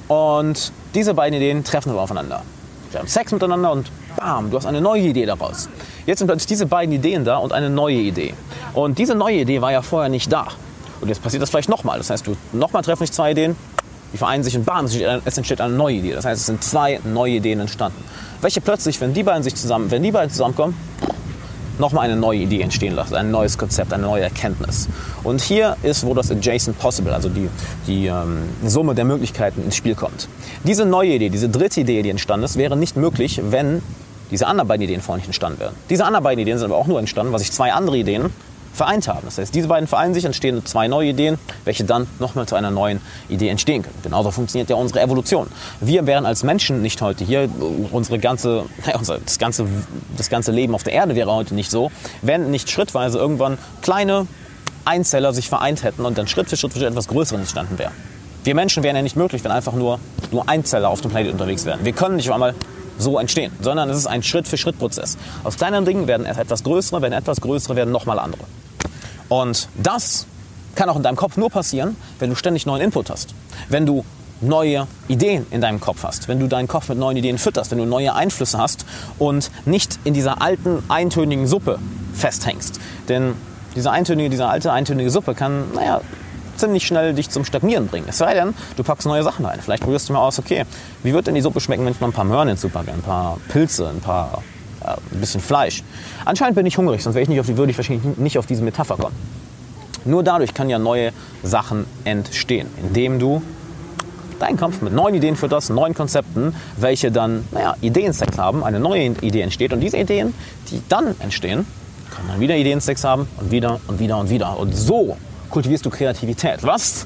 [0.08, 2.44] und diese beiden Ideen treffen aber aufeinander.
[2.92, 5.68] Wir haben Sex miteinander und bam, du hast eine neue Idee daraus.
[6.06, 8.36] Jetzt sind plötzlich diese beiden Ideen da und eine neue Idee.
[8.74, 10.48] Und diese neue Idee war ja vorher nicht da.
[11.02, 11.98] Und jetzt passiert das vielleicht nochmal.
[11.98, 13.58] Das heißt, du nochmal treffen sich zwei Ideen,
[14.14, 16.14] die vereinen sich und bam, es entsteht eine neue Idee.
[16.14, 18.02] Das heißt, es sind zwei neue Ideen entstanden.
[18.40, 20.78] Welche plötzlich, wenn die beiden sich zusammen, wenn die beiden zusammenkommen,
[21.80, 24.88] nochmal eine neue Idee entstehen lassen, ein neues Konzept, eine neue Erkenntnis.
[25.24, 27.50] Und hier ist, wo das Adjacent Possible, also die,
[27.88, 30.28] die ähm, Summe der Möglichkeiten ins Spiel kommt.
[30.64, 33.82] Diese neue Idee, diese dritte Idee, die entstanden ist, wäre nicht möglich, wenn
[34.32, 35.74] diese anderen beiden Ideen vorher nicht entstanden wären.
[35.90, 38.32] Diese anderen beiden Ideen sind aber auch nur entstanden, weil sich zwei andere Ideen
[38.74, 39.22] vereint haben.
[39.24, 42.72] Das heißt, diese beiden vereinen sich, entstehen zwei neue Ideen, welche dann nochmal zu einer
[42.72, 43.96] neuen Idee entstehen können.
[44.04, 45.48] Genauso funktioniert ja unsere Evolution.
[45.80, 47.50] Wir wären als Menschen nicht heute hier,
[47.92, 48.66] unsere ganze,
[49.26, 49.68] das, ganze,
[50.18, 54.28] das ganze Leben auf der Erde wäre heute nicht so, wenn nicht schrittweise irgendwann kleine
[54.86, 57.92] Einzeller sich vereint hätten und dann Schritt für Schritt für etwas Größeres entstanden wäre.
[58.44, 60.00] Wir Menschen wären ja nicht möglich, wenn einfach nur,
[60.32, 61.86] nur Einzeller auf dem Planeten unterwegs wären.
[61.86, 62.54] Wir können nicht auf einmal
[62.98, 65.18] so entstehen, sondern es ist ein Schritt-für-Schritt-Prozess.
[65.44, 68.44] Aus kleineren Dingen werden etwas größere, werden etwas größere, werden nochmal andere.
[69.30, 70.28] Und das
[70.76, 73.34] kann auch in deinem Kopf nur passieren, wenn du ständig neuen Input hast.
[73.70, 74.04] Wenn du
[74.42, 77.78] neue Ideen in deinem Kopf hast, wenn du deinen Kopf mit neuen Ideen fütterst, wenn
[77.78, 78.86] du neue Einflüsse hast
[79.18, 81.80] und nicht in dieser alten, eintönigen Suppe
[82.14, 82.80] festhängst.
[83.08, 83.36] Denn
[83.76, 86.02] diese eintönige, diese alte, eintönige Suppe kann, naja,
[86.64, 88.06] ziemlich schnell dich zum Stagnieren bringen.
[88.08, 89.60] Es sei denn, du packst neue Sachen rein.
[89.62, 90.64] Vielleicht probierst du mal aus, okay,
[91.04, 93.38] wie wird denn die Suppe schmecken, wenn ich mal ein paar Möhren hinzupacke, ein paar
[93.50, 94.42] Pilze, ein paar
[94.82, 95.84] äh, ein bisschen Fleisch.
[96.24, 98.64] Anscheinend bin ich hungrig, sonst ich nicht auf die, würde ich wahrscheinlich nicht auf diese
[98.64, 99.16] Metapher kommen.
[100.06, 101.12] Nur dadurch kann ja neue
[101.44, 103.42] Sachen entstehen, indem du
[104.40, 109.08] deinen Kampf mit neuen Ideen fütterst, neuen Konzepten, welche dann, naja, Ideensex haben, eine neue
[109.22, 109.74] Idee entsteht.
[109.74, 110.34] Und diese Ideen,
[110.72, 111.66] die dann entstehen,
[112.14, 114.58] kann man wieder Ideenstacks haben und wieder und wieder und wieder.
[114.58, 115.18] Und so
[115.54, 117.06] kultivierst du Kreativität, was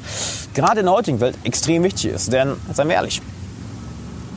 [0.53, 2.31] gerade in der heutigen Welt extrem wichtig ist.
[2.31, 3.21] Denn, seien wir ehrlich,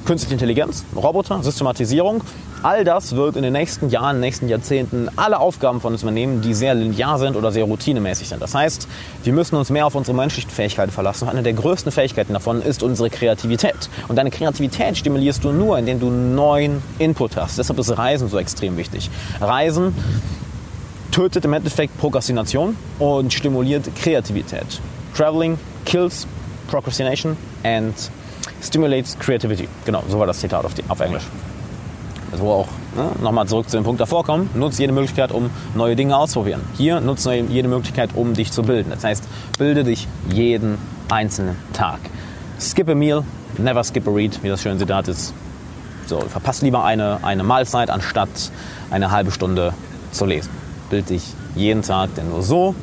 [0.05, 2.25] künstliche Intelligenz, Roboter, Systematisierung,
[2.65, 6.55] all das wird in den nächsten Jahren, nächsten Jahrzehnten alle Aufgaben von uns übernehmen, die
[6.55, 8.43] sehr linear sind oder sehr routinemäßig sind.
[8.43, 8.89] Das heißt,
[9.23, 11.27] wir müssen uns mehr auf unsere menschlichen Fähigkeiten verlassen.
[11.27, 13.89] Und eine der größten Fähigkeiten davon ist unsere Kreativität.
[14.09, 17.59] Und deine Kreativität stimulierst du nur, indem du neuen Input hast.
[17.59, 19.09] Deshalb ist Reisen so extrem wichtig.
[19.41, 19.95] Reisen
[21.11, 24.81] tötet im Endeffekt Prokrastination und stimuliert Kreativität.
[25.17, 26.27] Traveling kills
[26.69, 27.95] procrastination and
[28.63, 29.69] stimulates creativity.
[29.85, 31.25] Genau, so war das Zitat auf, die, auf Englisch.
[32.33, 35.51] Also wo auch ne, nochmal zurück zu dem Punkt davor kommen, nutze jede Möglichkeit, um
[35.75, 36.63] neue Dinge auszuprobieren.
[36.77, 38.91] Hier nutze jede Möglichkeit, um dich zu bilden.
[38.91, 39.25] Das heißt,
[39.59, 41.99] bilde dich jeden einzelnen Tag.
[42.61, 43.25] Skip a meal,
[43.59, 45.35] never skip a read, wie das schöne Zitat ist.
[46.07, 48.29] So, verpasst lieber eine, eine Mahlzeit, anstatt
[48.91, 49.75] eine halbe Stunde
[50.13, 50.60] zu lesen.
[50.91, 51.23] Bild dich
[51.55, 52.75] jeden Tag, denn nur so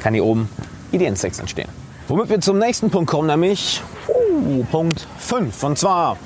[0.00, 0.48] kann hier oben
[0.92, 1.68] Ideensex entstehen.
[2.06, 5.62] Womit wir zum nächsten Punkt kommen, nämlich uh, Punkt 5.
[5.64, 6.16] Und zwar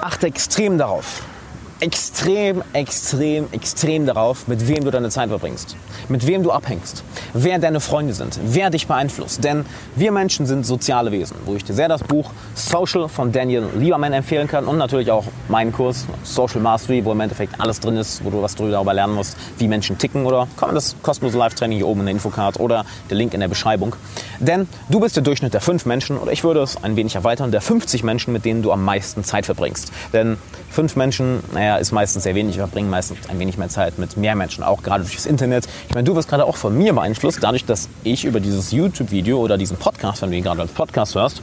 [0.00, 1.22] achte extrem darauf,
[1.80, 5.76] extrem, extrem, extrem darauf, mit wem du deine Zeit verbringst,
[6.08, 9.44] mit wem du abhängst, wer deine Freunde sind, wer dich beeinflusst.
[9.44, 9.66] Denn
[9.96, 14.12] wir Menschen sind soziale Wesen, wo ich dir sehr das Buch Social von Daniel Lieberman
[14.12, 18.24] empfehlen kann und natürlich auch meinen Kurs Social Mastery, wo im Endeffekt alles drin ist,
[18.24, 21.88] wo du was darüber lernen musst, wie Menschen ticken oder komm das kostenlose Live-Training hier
[21.88, 23.96] oben in der Infocard oder der Link in der Beschreibung.
[24.38, 27.50] Denn du bist der Durchschnitt der fünf Menschen oder ich würde es ein wenig erweitern,
[27.50, 29.92] der 50 Menschen, mit denen du am meisten Zeit verbringst.
[30.12, 30.36] Denn
[30.70, 32.56] fünf Menschen, naja, ist meistens sehr wenig.
[32.56, 35.66] Wir verbringen meistens ein wenig mehr Zeit mit mehr Menschen, auch gerade durch das Internet.
[35.88, 39.38] Ich meine, du wirst gerade auch von mir beeinflusst, dadurch, dass ich über dieses YouTube-Video
[39.38, 41.42] oder diesen Podcast, wenn du ihn gerade als Podcast hörst,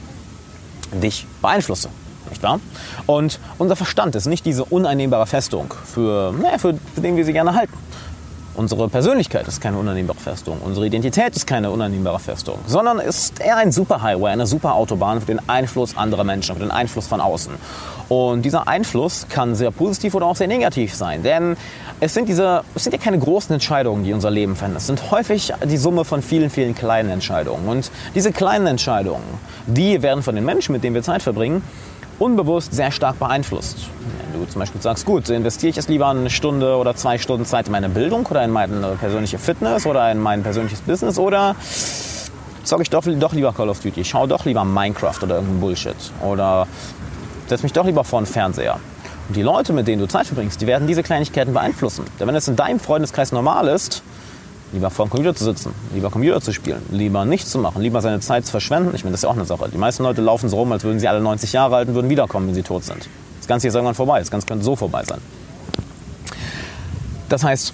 [0.92, 1.88] dich beeinflusse.
[2.30, 2.60] Nicht wahr?
[3.06, 7.54] Und unser Verstand ist nicht diese uneinnehmbare Festung, für, naja, für, den wir sie gerne
[7.54, 7.74] halten.
[8.54, 10.58] Unsere Persönlichkeit ist keine unannehmbare Festung.
[10.62, 12.58] Unsere Identität ist keine unannehmbare Festung.
[12.66, 17.06] Sondern ist eher ein Superhighway, eine Superautobahn für den Einfluss anderer Menschen, für den Einfluss
[17.06, 17.54] von außen.
[18.12, 21.22] Und dieser Einfluss kann sehr positiv oder auch sehr negativ sein.
[21.22, 21.56] Denn
[21.98, 24.76] es sind, diese, es sind ja keine großen Entscheidungen, die unser Leben verändern.
[24.76, 27.66] Es sind häufig die Summe von vielen, vielen kleinen Entscheidungen.
[27.66, 29.22] Und diese kleinen Entscheidungen,
[29.66, 31.62] die werden von den Menschen, mit denen wir Zeit verbringen,
[32.18, 33.78] unbewusst sehr stark beeinflusst.
[34.30, 37.46] Wenn du zum Beispiel sagst, gut, investiere ich jetzt lieber eine Stunde oder zwei Stunden
[37.46, 41.56] Zeit in meine Bildung oder in meine persönliche Fitness oder in mein persönliches Business oder
[42.62, 45.96] zocke ich doch, doch lieber Call of Duty, schaue doch lieber Minecraft oder irgendein Bullshit
[46.22, 46.66] oder
[47.48, 48.78] setze mich doch lieber vor den Fernseher.
[49.28, 52.04] Und die Leute, mit denen du Zeit verbringst, die werden diese Kleinigkeiten beeinflussen.
[52.18, 54.02] Denn wenn es in deinem Freundeskreis normal ist,
[54.72, 58.00] lieber vor dem Computer zu sitzen, lieber Computer zu spielen, lieber nichts zu machen, lieber
[58.00, 58.94] seine Zeit zu verschwenden.
[58.94, 59.68] Ich meine, das ist ja auch eine Sache.
[59.72, 62.10] Die meisten Leute laufen so rum, als würden sie alle 90 Jahre alt und würden
[62.10, 63.08] wiederkommen, wenn sie tot sind.
[63.38, 64.18] Das Ganze ist irgendwann vorbei.
[64.18, 65.20] Das Ganze könnte so vorbei sein.
[67.28, 67.72] Das heißt,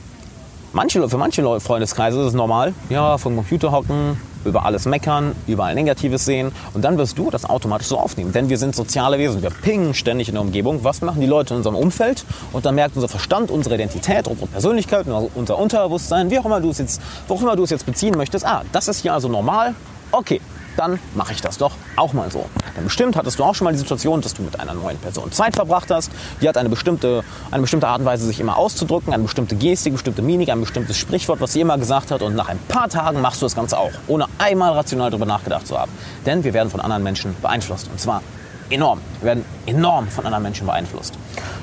[0.72, 5.74] manche, für manche Freundeskreise ist es normal, ja, vom Computer hocken, über alles meckern, überall
[5.74, 8.33] Negatives sehen und dann wirst du das automatisch so aufnehmen.
[8.33, 10.85] Denn wir sind soziale Wesen, wir pingen ständig in der Umgebung.
[10.85, 12.24] Was machen die Leute in unserem Umfeld?
[12.53, 16.70] Und dann merkt unser Verstand, unsere Identität, unsere Persönlichkeit, unser Unterbewusstsein, wie auch immer du
[16.70, 18.46] es jetzt, wo immer du es jetzt beziehen möchtest.
[18.46, 19.74] Ah, das ist hier also normal.
[20.11, 20.40] Okay,
[20.78, 22.46] dann mache ich das doch auch mal so.
[22.76, 25.32] Denn bestimmt hattest du auch schon mal die Situation, dass du mit einer neuen Person
[25.32, 26.10] Zeit verbracht hast.
[26.40, 29.94] Die hat eine bestimmte, eine bestimmte Art und Weise, sich immer auszudrücken, eine bestimmte Gestik,
[29.94, 32.22] bestimmte Mimik, ein bestimmtes Sprichwort, was sie immer gesagt hat.
[32.22, 35.66] Und nach ein paar Tagen machst du das Ganze auch, ohne einmal rational darüber nachgedacht
[35.66, 35.90] zu haben.
[36.26, 37.88] Denn wir werden von anderen Menschen beeinflusst.
[37.90, 38.22] Und zwar
[38.70, 39.00] enorm.
[39.20, 41.14] Wir werden enorm von anderen Menschen beeinflusst.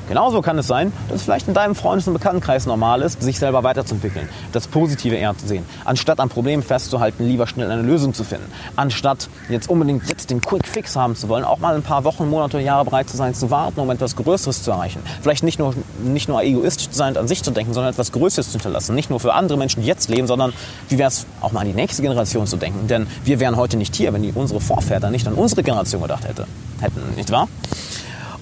[0.08, 3.40] Genauso kann es sein, dass es vielleicht in deinem Freundes- und Bekanntenkreis normal ist, sich
[3.40, 5.66] selber weiterzuentwickeln, das Positive eher zu sehen.
[5.84, 8.46] Anstatt am Problem festzuhalten, lieber schnell eine Lösung zu finden.
[8.76, 12.30] Anstatt jetzt unbedingt jetzt den Quick Fix haben zu wollen, auch mal ein paar Wochen,
[12.30, 15.00] Monate, Jahre bereit zu sein, zu warten, um etwas Größeres zu erreichen.
[15.22, 18.48] Vielleicht nicht nur, nicht nur egoistisch zu sein, an sich zu denken, sondern etwas Größeres
[18.48, 18.94] zu hinterlassen.
[18.94, 20.54] Nicht nur für andere Menschen, die jetzt leben, sondern
[20.90, 22.88] wie wäre es auch mal an die nächste Generation zu denken.
[22.88, 26.26] Denn wir wären heute nicht hier, wenn die, unsere Vorväter nicht an unsere Generation gedacht
[26.28, 26.46] hätte,
[26.80, 27.48] hätten, nicht wahr?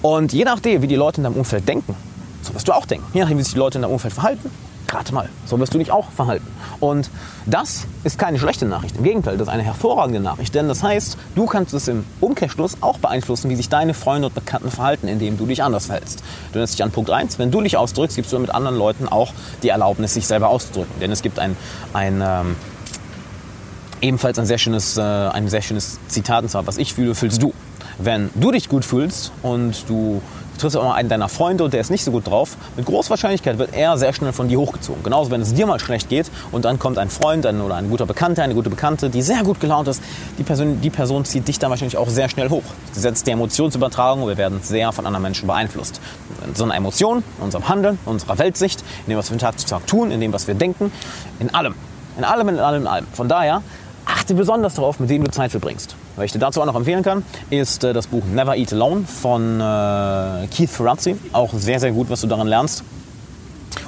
[0.04, 1.96] Und je nachdem, wie die Leute in deinem Umfeld denken,
[2.42, 3.06] so wirst du auch denken.
[3.14, 4.50] Je nachdem, wie sich die Leute in deinem Umfeld verhalten,
[4.90, 6.46] rate mal, so wirst du dich auch verhalten.
[6.78, 7.08] Und
[7.46, 8.98] das ist keine schlechte Nachricht.
[8.98, 10.54] Im Gegenteil, das ist eine hervorragende Nachricht.
[10.54, 14.34] Denn das heißt, du kannst es im Umkehrschluss auch beeinflussen, wie sich deine Freunde und
[14.34, 16.22] Bekannten verhalten, indem du dich anders verhältst.
[16.52, 17.38] Du nennst dich an Punkt 1.
[17.38, 21.00] Wenn du dich ausdrückst, gibst du mit anderen Leuten auch die Erlaubnis, sich selber auszudrücken.
[21.00, 21.56] Denn es gibt ein,
[21.94, 22.56] ein ähm,
[24.02, 27.42] ebenfalls ein sehr schönes, äh, ein sehr schönes Zitat, und zwar, was ich fühle, fühlst
[27.42, 27.54] du
[27.98, 30.20] wenn du dich gut fühlst und du
[30.58, 32.56] triffst auch mal einen deiner Freunde und der ist nicht so gut drauf.
[32.76, 35.02] Mit großer Wahrscheinlichkeit wird er sehr schnell von dir hochgezogen.
[35.02, 37.90] Genauso, wenn es dir mal schlecht geht und dann kommt ein Freund ein, oder ein
[37.90, 40.02] guter Bekannter, eine gute Bekannte, die sehr gut gelaunt ist,
[40.38, 42.62] die Person, die Person zieht dich dann wahrscheinlich auch sehr schnell hoch.
[42.88, 46.00] Das Gesetz der Emotionsübertragung wir werden sehr von anderen Menschen beeinflusst.
[46.46, 49.38] In so einer Emotion, in unserem Handeln, in unserer Weltsicht, in dem, was wir von
[49.38, 50.92] Tag zu Tag tun, in dem, was wir denken,
[51.40, 51.74] in allem.
[52.16, 53.06] In allem, in allem, in allem.
[53.12, 53.62] Von daher,
[54.04, 55.96] achte besonders darauf, mit wem du Zeit verbringst.
[56.16, 59.04] Was ich dir dazu auch noch empfehlen kann, ist äh, das Buch Never Eat Alone
[59.04, 61.16] von äh, Keith Ferrazzi.
[61.32, 62.84] Auch sehr, sehr gut, was du darin lernst.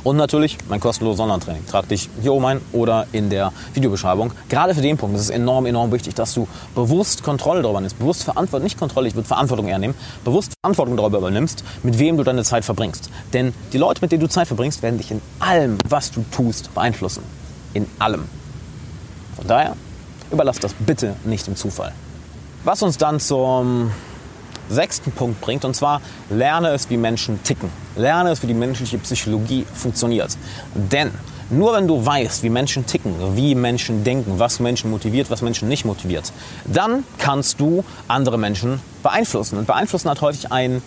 [0.07, 1.67] Und natürlich mein kostenloses Sondertraining.
[1.67, 4.33] Trag dich hier oben ein oder in der Videobeschreibung.
[4.49, 7.99] Gerade für den Punkt ist es enorm, enorm wichtig, dass du bewusst Kontrolle darüber nimmst.
[7.99, 9.95] Bewusst Verantwortung, nicht Kontrolle, ich würde Verantwortung eher nehmen.
[10.25, 13.11] Bewusst Verantwortung darüber übernimmst, mit wem du deine Zeit verbringst.
[13.33, 16.73] Denn die Leute, mit denen du Zeit verbringst, werden dich in allem, was du tust,
[16.73, 17.25] beeinflussen.
[17.75, 18.29] In allem.
[19.37, 19.75] Von daher,
[20.31, 21.93] überlass das bitte nicht dem Zufall.
[22.65, 23.93] Was uns dann zum
[24.69, 27.71] sechsten Punkt bringt, und zwar lerne es, wie Menschen ticken.
[27.97, 30.37] Lerne es, wie die menschliche Psychologie funktioniert.
[30.75, 31.13] Denn
[31.49, 35.69] nur wenn du weißt, wie Menschen ticken, wie Menschen denken, was Menschen motiviert, was Menschen
[35.69, 36.33] nicht motiviert,
[36.65, 39.59] dann kannst du andere Menschen beeinflussen.
[39.59, 40.83] Und beeinflussen hat häufig einen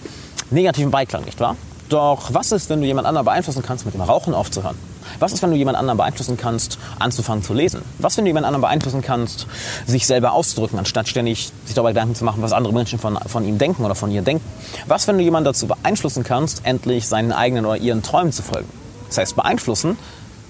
[0.51, 1.55] negativen Beiklang, nicht wahr?
[1.87, 4.75] Doch was ist, wenn du jemand anderen beeinflussen kannst, mit dem Rauchen aufzuhören?
[5.19, 7.81] Was ist, wenn du jemand anderen beeinflussen kannst, anzufangen zu lesen?
[7.97, 9.47] Was, wenn du jemand anderen beeinflussen kannst,
[9.85, 13.45] sich selber auszudrücken, anstatt ständig sich darüber Gedanken zu machen, was andere Menschen von, von
[13.45, 14.43] ihm denken oder von ihr denken?
[14.87, 18.69] Was, wenn du jemanden dazu beeinflussen kannst, endlich seinen eigenen oder ihren Träumen zu folgen?
[19.07, 19.97] Das heißt, beeinflussen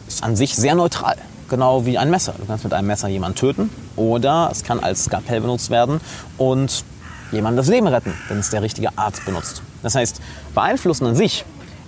[0.07, 1.15] ist an sich sehr neutral.
[1.49, 2.35] Genau wie ein Messer.
[2.37, 5.99] Du kannst mit einem Messer jemanden töten oder es kann als Skalpell benutzt werden
[6.37, 6.83] und
[7.31, 9.61] jemandem das Leben retten, wenn es der richtige Arzt benutzt.
[9.81, 10.21] Das heißt,
[10.53, 11.45] beeinflussen an sich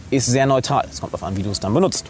[0.09, 0.87] ist sehr neutral.
[0.91, 2.05] Es kommt darauf an, wie du es dann benutzt.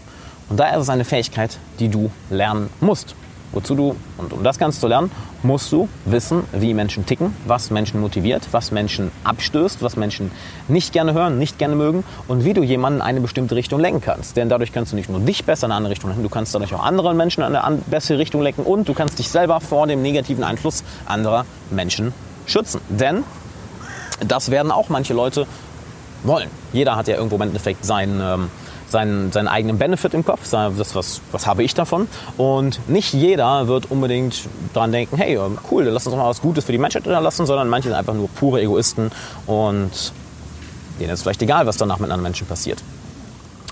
[0.51, 3.15] Und daher ist es eine Fähigkeit, die du lernen musst.
[3.53, 5.09] Wozu du, und um das Ganze zu lernen,
[5.43, 10.29] musst du wissen, wie Menschen ticken, was Menschen motiviert, was Menschen abstößt, was Menschen
[10.67, 14.01] nicht gerne hören, nicht gerne mögen und wie du jemanden in eine bestimmte Richtung lenken
[14.01, 14.35] kannst.
[14.35, 16.53] Denn dadurch kannst du nicht nur dich besser in eine andere Richtung lenken, du kannst
[16.53, 19.87] dadurch auch andere Menschen in eine bessere Richtung lenken und du kannst dich selber vor
[19.87, 22.13] dem negativen Einfluss anderer Menschen
[22.45, 22.81] schützen.
[22.89, 23.23] Denn
[24.19, 25.47] das werden auch manche Leute
[26.23, 26.49] wollen.
[26.73, 28.49] Jeder hat ja irgendwo im Endeffekt sein, ähm,
[28.91, 32.07] seinen, seinen eigenen Benefit im Kopf, das, was, was habe ich davon.
[32.37, 34.41] Und nicht jeder wird unbedingt
[34.73, 37.45] daran denken, hey, ähm, cool, lass uns doch mal was Gutes für die Menschheit hinterlassen,
[37.45, 39.11] sondern manche sind einfach nur pure Egoisten
[39.47, 39.91] und
[40.99, 42.83] denen ist vielleicht egal, was danach mit anderen Menschen passiert.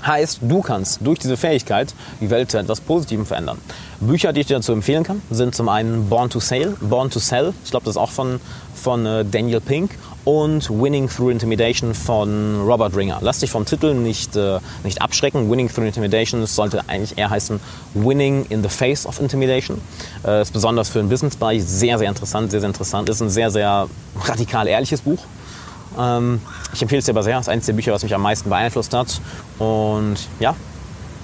[0.05, 3.57] Heißt, du kannst durch diese Fähigkeit die Welt zu etwas Positivem verändern.
[3.99, 7.19] Bücher, die ich dir dazu empfehlen kann, sind zum einen Born to Sell, Born to
[7.19, 7.53] Sell.
[7.65, 8.39] Ich glaube, das ist auch von,
[8.73, 9.91] von äh, Daniel Pink
[10.29, 13.17] und Winning Through Intimidation von Robert Ringer.
[13.21, 15.49] Lass dich vom Titel nicht, äh, nicht abschrecken.
[15.49, 17.59] Winning Through Intimidation sollte eigentlich eher heißen
[17.95, 19.81] Winning in the Face of Intimidation.
[20.23, 23.09] Äh, ist besonders für den Businessbereich sehr, sehr interessant, sehr, sehr interessant.
[23.09, 23.87] Ist ein sehr, sehr
[24.23, 25.17] radikal ehrliches Buch.
[25.97, 26.41] Ähm,
[26.75, 27.39] ich empfehle es dir aber sehr.
[27.39, 29.19] Ist eines der Bücher, was mich am meisten beeinflusst hat.
[29.57, 30.55] Und ja,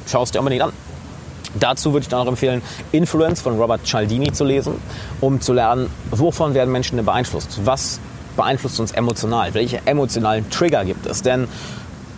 [0.08, 0.72] schau es dir unbedingt an.
[1.60, 4.82] Dazu würde ich dann auch empfehlen, Influence von Robert Cialdini zu lesen,
[5.22, 7.60] um zu lernen, wovon werden Menschen denn beeinflusst?
[7.66, 8.00] Was
[8.36, 9.54] beeinflusst uns emotional?
[9.54, 11.22] Welche emotionalen Trigger gibt es?
[11.22, 11.48] Denn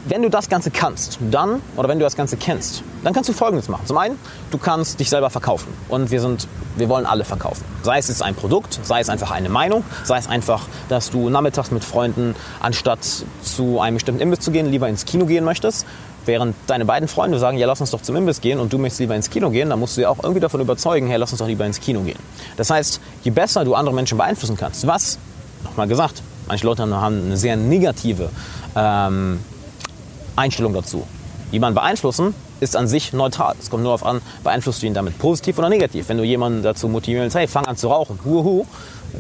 [0.10, 3.34] wenn du das Ganze kannst, dann, oder wenn du das Ganze kennst, dann kannst du
[3.34, 3.86] Folgendes machen.
[3.86, 4.18] Zum einen,
[4.52, 5.74] du kannst dich selber verkaufen.
[5.90, 7.66] Und wir sind, wir wollen alle verkaufen.
[7.84, 11.30] Sei es jetzt ein Produkt, sei es einfach eine Meinung, sei es einfach, dass du
[11.30, 13.00] nachmittags mit Freunden, anstatt
[13.42, 15.86] zu einem bestimmten Imbiss zu gehen, lieber ins Kino gehen möchtest.
[16.26, 19.00] Während deine beiden Freunde sagen, ja, lass uns doch zum Imbiss gehen und du möchtest
[19.00, 21.40] lieber ins Kino gehen, dann musst du ja auch irgendwie davon überzeugen, hey, lass uns
[21.40, 22.20] doch lieber ins Kino gehen.
[22.58, 25.20] Das heißt, je besser du andere Menschen beeinflussen kannst, was,
[25.64, 28.30] nochmal gesagt, manche Leute haben eine sehr negative
[28.76, 29.40] ähm,
[30.36, 31.06] Einstellung dazu.
[31.52, 33.56] Jemanden beeinflussen ist an sich neutral.
[33.60, 36.10] Es kommt nur darauf an, beeinflusst du ihn damit positiv oder negativ.
[36.10, 38.66] Wenn du jemanden dazu motivieren willst, hey, fang an zu rauchen, huhu,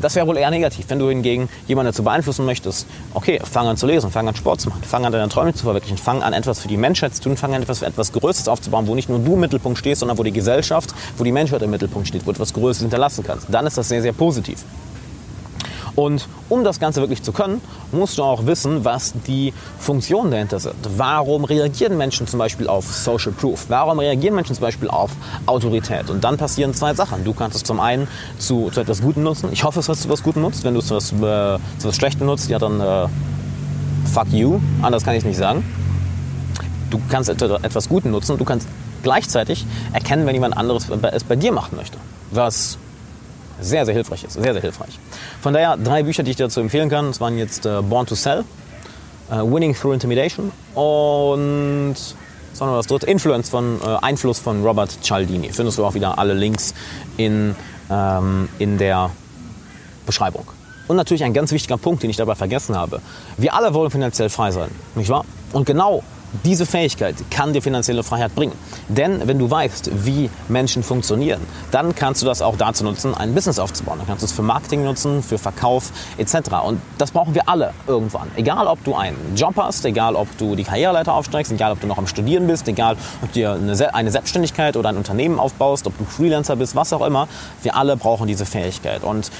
[0.01, 0.85] das wäre wohl eher negativ.
[0.89, 4.61] Wenn du hingegen jemanden dazu beeinflussen möchtest, okay, fang an zu lesen, fang an Sport
[4.61, 7.21] zu machen, fang an deine Träume zu verwirklichen, fang an etwas für die Menschheit zu
[7.21, 9.99] tun, fang an etwas für etwas Größeres aufzubauen, wo nicht nur du im Mittelpunkt stehst,
[9.99, 13.23] sondern wo die Gesellschaft, wo die Menschheit im Mittelpunkt steht, wo du etwas Größeres hinterlassen
[13.23, 13.47] kannst.
[13.49, 14.63] Dann ist das sehr, sehr positiv.
[15.97, 17.59] Und um das Ganze wirklich zu können,
[17.91, 20.75] musst du auch wissen, was die Funktionen dahinter sind.
[20.95, 23.65] Warum reagieren Menschen zum Beispiel auf Social Proof?
[23.69, 25.09] Warum reagieren Menschen zum Beispiel auf
[25.47, 26.11] Autorität?
[26.11, 27.23] Und dann passieren zwei Sachen.
[27.23, 28.07] Du kannst es zum einen
[28.37, 29.49] zu, zu etwas Gutem nutzen.
[29.51, 30.63] Ich hoffe, es wird zu etwas Gutem nutzt.
[30.63, 33.07] Wenn du es zu etwas, äh, zu Schlechtem nutzt, ja dann äh,
[34.05, 34.59] fuck you.
[34.83, 35.65] Anders kann ich es nicht sagen.
[36.91, 38.37] Du kannst etwas Gutes nutzen.
[38.37, 38.67] Du kannst
[39.01, 41.97] gleichzeitig erkennen, wenn jemand anderes es bei dir machen möchte.
[42.29, 42.77] Was
[43.59, 44.33] sehr, sehr hilfreich ist.
[44.33, 44.99] Sehr, sehr hilfreich.
[45.41, 47.07] Von daher drei Bücher, die ich dir dazu empfehlen kann.
[47.07, 48.43] Das waren jetzt äh, Born to Sell,
[49.29, 51.95] äh, Winning Through Intimidation und
[52.51, 53.05] was war noch das dritte?
[53.05, 55.51] Influence von, äh, Einfluss von Robert Cialdini.
[55.51, 56.73] Findest du auch wieder alle Links
[57.15, 57.55] in,
[57.91, 59.11] ähm, in der
[60.07, 60.47] Beschreibung.
[60.87, 63.01] Und natürlich ein ganz wichtiger Punkt, den ich dabei vergessen habe.
[63.37, 65.25] Wir alle wollen finanziell frei sein, nicht wahr?
[65.53, 66.03] Und genau
[66.43, 68.53] diese Fähigkeit kann dir finanzielle Freiheit bringen.
[68.87, 73.33] Denn wenn du weißt, wie Menschen funktionieren, dann kannst du das auch dazu nutzen, ein
[73.33, 73.99] Business aufzubauen.
[73.99, 76.35] Dann kannst du es für Marketing nutzen, für Verkauf etc.
[76.63, 78.29] Und das brauchen wir alle irgendwann.
[78.35, 81.87] Egal, ob du einen Job hast, egal, ob du die Karriereleiter aufsteigst, egal, ob du
[81.87, 85.97] noch am Studieren bist, egal, ob du eine, eine Selbstständigkeit oder ein Unternehmen aufbaust, ob
[85.97, 87.27] du Freelancer bist, was auch immer.
[87.63, 89.03] Wir alle brauchen diese Fähigkeit.
[89.03, 89.31] Und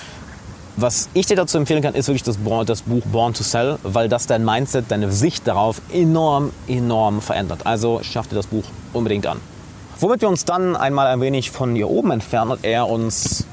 [0.78, 4.10] was ich dir dazu empfehlen kann, ist wirklich das, das, Buch Born to Sell, weil
[4.10, 7.66] das dein Mindset, deine Sicht darauf enorm, enorm verändert.
[7.66, 8.64] Also schaff dir das Buch
[8.94, 9.40] unbedingt an.
[10.00, 13.48] Womit wir uns dann einmal ein wenig von hier oben entfernen und eher uns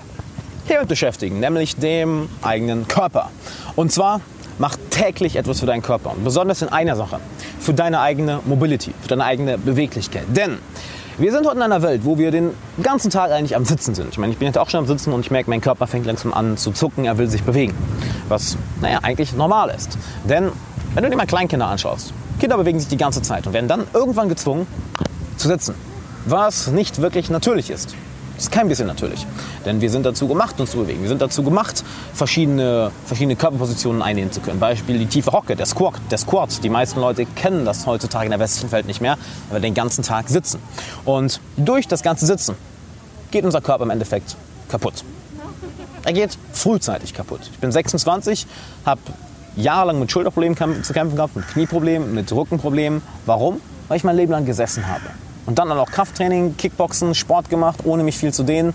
[0.67, 3.31] hiermit beschäftigen, nämlich dem eigenen Körper.
[3.75, 4.21] Und zwar
[4.59, 7.21] mach täglich etwas für deinen Körper und besonders in einer Sache,
[7.59, 10.25] für deine eigene Mobility, für deine eigene Beweglichkeit.
[10.29, 10.59] Denn
[11.19, 12.51] wir sind heute in einer Welt, wo wir den
[12.83, 14.09] ganzen Tag eigentlich am Sitzen sind.
[14.11, 16.07] Ich meine, ich bin jetzt auch schon am Sitzen und ich merke, mein Körper fängt
[16.07, 17.75] langsam an zu zucken, er will sich bewegen.
[18.29, 19.97] Was, naja, eigentlich normal ist.
[20.25, 20.51] Denn
[20.95, 23.87] wenn du dir mal Kleinkinder anschaust, Kinder bewegen sich die ganze Zeit und werden dann
[23.93, 24.67] irgendwann gezwungen
[25.37, 25.75] zu sitzen.
[26.27, 27.95] Was nicht wirklich natürlich ist.
[28.37, 29.27] Das ist kein bisschen natürlich.
[29.65, 31.03] Denn wir sind dazu gemacht, uns zu bewegen.
[31.03, 34.59] Wir sind dazu gemacht, verschiedene, verschiedene Körperpositionen einnehmen zu können.
[34.59, 36.63] Beispiel die tiefe Hocke, der Squat, der Squat.
[36.65, 39.17] Die meisten Leute kennen das heutzutage in der westlichen Welt nicht mehr,
[39.49, 40.61] weil wir den ganzen Tag sitzen.
[41.05, 42.57] Und durch das ganze Sitzen
[43.31, 44.37] geht unser Körper im Endeffekt
[44.69, 45.05] kaputt.
[46.05, 47.41] Er geht frühzeitig kaputt.
[47.53, 48.47] Ich bin 26,
[48.85, 49.01] habe
[49.57, 53.01] jahrelang mit Schulterproblemen zu kämpfen gehabt, mit Knieproblemen, mit Rückenproblemen.
[53.27, 53.61] Warum?
[53.89, 55.05] Weil ich mein Leben lang gesessen habe.
[55.47, 58.73] Und dann auch Krafttraining, Kickboxen, Sport gemacht, ohne mich viel zu dehnen.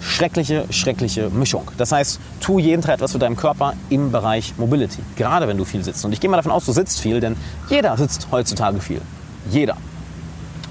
[0.00, 1.70] Schreckliche, schreckliche Mischung.
[1.76, 5.02] Das heißt, tu jeden Tag etwas für deinen Körper im Bereich Mobility.
[5.16, 6.04] Gerade wenn du viel sitzt.
[6.04, 7.36] Und ich gehe mal davon aus, du sitzt viel, denn
[7.68, 9.02] jeder sitzt heutzutage viel.
[9.50, 9.76] Jeder.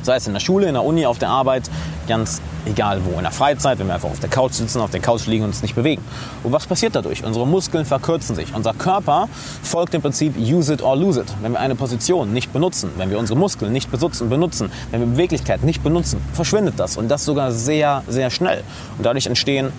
[0.07, 1.69] Sei es in der Schule, in der Uni, auf der Arbeit,
[2.07, 3.17] ganz egal wo.
[3.17, 5.49] In der Freizeit, wenn wir einfach auf der Couch sitzen, auf der Couch liegen und
[5.49, 6.01] uns nicht bewegen.
[6.43, 7.25] Und was passiert dadurch?
[7.25, 8.55] Unsere Muskeln verkürzen sich.
[8.55, 9.27] Unser Körper
[9.63, 11.27] folgt dem Prinzip use it or lose it.
[11.41, 15.07] Wenn wir eine Position nicht benutzen, wenn wir unsere Muskeln nicht benutzen, benutzen wenn wir
[15.07, 16.95] Beweglichkeit nicht benutzen, verschwindet das.
[16.95, 18.63] Und das sogar sehr, sehr schnell.
[18.97, 19.73] Und dadurch entstehen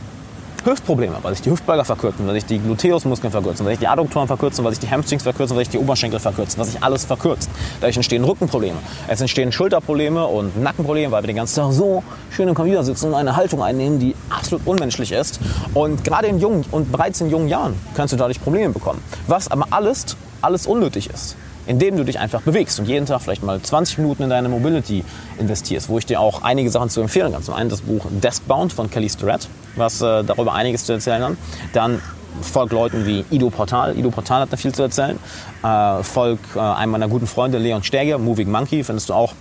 [0.65, 4.27] Hüftprobleme, weil sich die Hüftbeuger verkürzen, weil sich die Gluteusmuskeln verkürzen, weil sich die Adduktoren
[4.27, 7.51] verkürzen, weil sich die Hamstrings verkürzen, weil sich die Oberschenkel verkürzen, was sich alles verkürzt.
[7.81, 8.79] Dadurch entstehen Rückenprobleme,
[9.09, 13.09] es entstehen Schulterprobleme und Nackenprobleme, weil wir den ganzen Tag so schön im Computer sitzen
[13.09, 15.41] und eine Haltung einnehmen, die absolut unmenschlich ist.
[15.75, 19.03] Und gerade in jungen und bereits in jungen Jahren kannst du dadurch Probleme bekommen.
[19.27, 21.37] Was aber alles, alles unnötig ist
[21.69, 25.05] indem du dich einfach bewegst und jeden Tag vielleicht mal 20 Minuten in deine Mobility
[25.39, 27.43] investierst, wo ich dir auch einige Sachen zu empfehlen kann.
[27.43, 31.33] Zum einen das Buch Deskbound von Kelly Starrett, was äh, darüber einiges zu erzählen hat.
[31.75, 32.01] Dann
[32.41, 33.99] folgt Leuten wie Ido Portal.
[33.99, 35.19] Ido Portal hat da viel zu erzählen.
[35.63, 39.35] Äh, folg äh, einem meiner guten Freunde, Leon Sterger, Moving Monkey, findest du auch,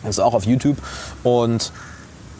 [0.00, 0.78] findest du auch auf YouTube.
[1.22, 1.70] Und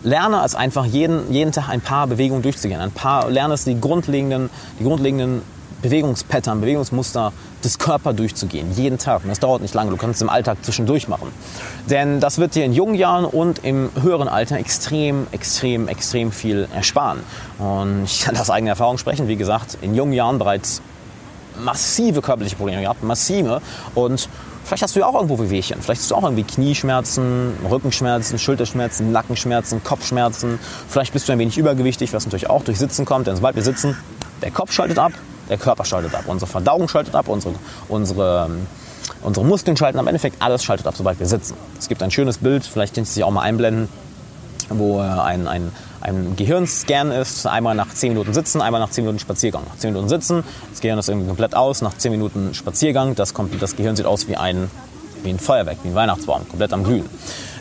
[0.03, 2.81] lerne es einfach jeden, jeden Tag ein paar Bewegungen durchzugehen.
[2.81, 4.49] Ein paar, lerne es die grundlegenden,
[4.81, 5.43] die grundlegenden
[5.83, 9.25] Bewegungspattern, Bewegungsmuster des Körpers durchzugehen, jeden Tag.
[9.25, 11.29] Und das dauert nicht lange, du kannst es im Alltag zwischendurch machen.
[11.91, 16.69] Denn das wird dir in jungen Jahren und im höheren Alter extrem, extrem, extrem viel
[16.75, 17.21] ersparen.
[17.59, 20.81] Und ich kann aus eigener Erfahrung sprechen, wie gesagt, in jungen Jahren bereits
[21.63, 23.61] massive körperliche Probleme gehabt, massive.
[23.95, 24.29] Und
[24.65, 25.81] vielleicht hast du ja auch irgendwo Wehwehchen.
[25.83, 30.59] Vielleicht hast du auch irgendwie Knieschmerzen, Rückenschmerzen, Schulterschmerzen, Nackenschmerzen, Kopfschmerzen.
[30.89, 33.27] Vielleicht bist du ein wenig übergewichtig, was natürlich auch durch Sitzen kommt.
[33.27, 33.97] Denn sobald wir sitzen,
[34.43, 35.13] der Kopf schaltet ab,
[35.49, 37.55] der Körper schaltet ab, unsere Verdauung schaltet ab, unsere,
[37.89, 38.51] unsere,
[39.23, 40.05] unsere Muskeln schalten ab.
[40.05, 41.55] Im Endeffekt alles schaltet ab, sobald wir sitzen.
[41.79, 43.89] Es gibt ein schönes Bild, vielleicht kannst du sich auch mal einblenden,
[44.69, 49.05] wo äh, ein, ein, ein Gehirnscan ist, einmal nach 10 Minuten sitzen, einmal nach 10
[49.05, 49.63] Minuten Spaziergang.
[49.69, 53.35] Nach 10 Minuten sitzen, das Gehirn ist irgendwie komplett aus, nach 10 Minuten Spaziergang, das,
[53.35, 54.71] kommt, das Gehirn sieht aus wie ein,
[55.23, 57.09] wie ein Feuerwerk, wie ein Weihnachtsbaum, komplett am Glühen.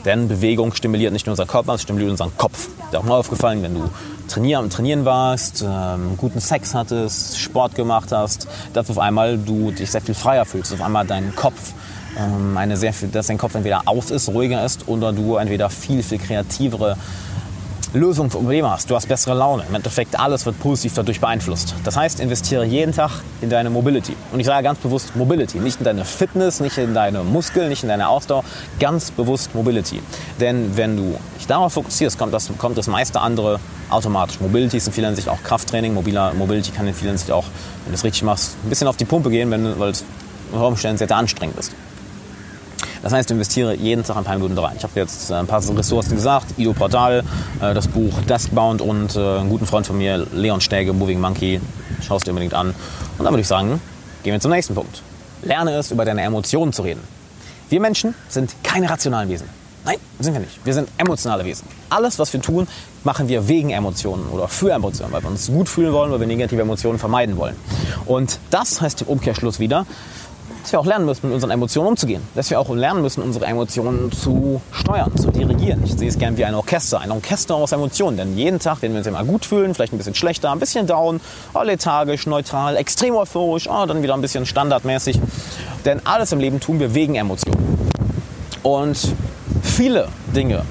[0.05, 2.69] Denn Bewegung stimuliert nicht nur unseren Körper, es stimuliert unseren Kopf.
[2.89, 3.89] Ist auch mal aufgefallen, wenn du
[4.31, 9.91] trainieren, trainieren warst, ähm, guten Sex hattest, Sport gemacht hast, dass auf einmal du dich
[9.91, 11.73] sehr viel freier fühlst, auf einmal dein Kopf
[12.17, 15.69] ähm, eine sehr viel, dass dein Kopf entweder aus ist, ruhiger ist oder du entweder
[15.69, 16.97] viel, viel kreativere
[17.93, 18.89] Lösungen für Probleme hast.
[18.89, 19.65] Du hast bessere Laune.
[19.67, 21.75] Im Endeffekt alles wird positiv dadurch beeinflusst.
[21.83, 23.11] Das heißt, investiere jeden Tag
[23.41, 24.15] in deine Mobility.
[24.31, 25.59] Und ich sage ganz bewusst Mobility.
[25.59, 28.45] Nicht in deine Fitness, nicht in deine Muskeln, nicht in deine Ausdauer.
[28.79, 30.01] Ganz bewusst Mobility.
[30.39, 33.59] Denn wenn du dich darauf fokussierst, kommt das, kommt das meiste andere
[33.91, 34.39] automatisch.
[34.39, 35.93] Mobility ist in vielen Hinsicht auch Krafttraining.
[35.93, 37.45] Mobiler Mobility kann in vielen Hinsicht auch,
[37.85, 40.03] wenn du es richtig machst, ein bisschen auf die Pumpe gehen, wenn, weil es
[40.51, 41.71] unter Umständen sehr, sehr anstrengend ist.
[43.01, 44.75] Das heißt, du investiere jeden Tag ein paar Minuten rein.
[44.77, 47.23] Ich habe jetzt äh, ein paar Ressourcen gesagt, Ido Portal,
[47.59, 51.59] äh, das Buch Deskbound und äh, einen guten Freund von mir, Leon Stäge, Moving Monkey.
[52.01, 52.75] Schau es dir unbedingt an.
[53.17, 53.81] Und dann würde ich sagen,
[54.23, 55.01] gehen wir zum nächsten Punkt.
[55.41, 57.01] Lerne es, über deine Emotionen zu reden.
[57.69, 59.60] Wir Menschen sind keine rationalen Wesen.
[59.83, 60.63] Nein, sind wir nicht.
[60.63, 61.67] Wir sind emotionale Wesen.
[61.89, 62.67] Alles, was wir tun,
[63.03, 66.27] machen wir wegen Emotionen oder für Emotionen, weil wir uns gut fühlen wollen, weil wir
[66.27, 67.55] negative Emotionen vermeiden wollen.
[68.05, 69.85] Und das heißt im Umkehrschluss wieder,
[70.61, 72.21] dass wir auch lernen müssen, mit unseren Emotionen umzugehen.
[72.35, 75.83] Dass wir auch lernen müssen, unsere Emotionen zu steuern, zu dirigieren.
[75.83, 78.17] Ich sehe es gerne wie ein Orchester, ein Orchester aus Emotionen.
[78.17, 80.85] Denn jeden Tag, wenn wir uns immer gut fühlen, vielleicht ein bisschen schlechter, ein bisschen
[80.85, 81.19] down,
[81.55, 85.19] oh, lethargisch, neutral, extrem euphorisch, oh, dann wieder ein bisschen standardmäßig.
[85.85, 87.91] Denn alles im Leben tun wir wegen Emotionen.
[88.61, 89.15] Und
[89.61, 90.63] viele Dinge,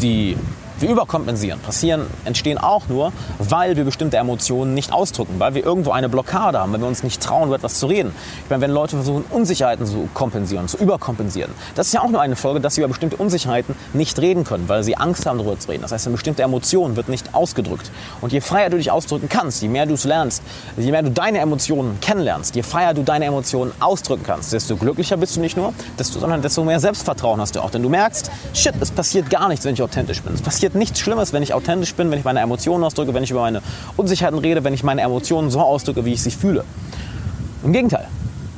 [0.00, 0.36] die
[0.80, 5.92] wir überkompensieren, passieren, entstehen auch nur, weil wir bestimmte Emotionen nicht ausdrücken, weil wir irgendwo
[5.92, 8.12] eine Blockade haben, wenn wir uns nicht trauen, über etwas zu reden.
[8.44, 12.20] Ich meine, wenn Leute versuchen, Unsicherheiten zu kompensieren, zu überkompensieren, das ist ja auch nur
[12.20, 15.58] eine Folge, dass sie über bestimmte Unsicherheiten nicht reden können, weil sie Angst haben, darüber
[15.58, 15.82] zu reden.
[15.82, 17.90] Das heißt, eine bestimmte Emotion wird nicht ausgedrückt.
[18.20, 20.42] Und je freier du dich ausdrücken kannst, je mehr du es lernst,
[20.76, 25.16] je mehr du deine Emotionen kennenlernst, je freier du deine Emotionen ausdrücken kannst, desto glücklicher
[25.16, 27.70] bist du nicht nur, desto, sondern desto mehr Selbstvertrauen hast du auch.
[27.70, 30.34] Denn du merkst, shit, es passiert gar nichts, wenn ich authentisch bin.
[30.34, 33.22] Es passiert passiert nichts Schlimmes, wenn ich authentisch bin, wenn ich meine Emotionen ausdrücke, wenn
[33.22, 33.62] ich über meine
[33.96, 36.64] Unsicherheiten rede, wenn ich meine Emotionen so ausdrücke, wie ich sie fühle.
[37.62, 38.08] Im Gegenteil,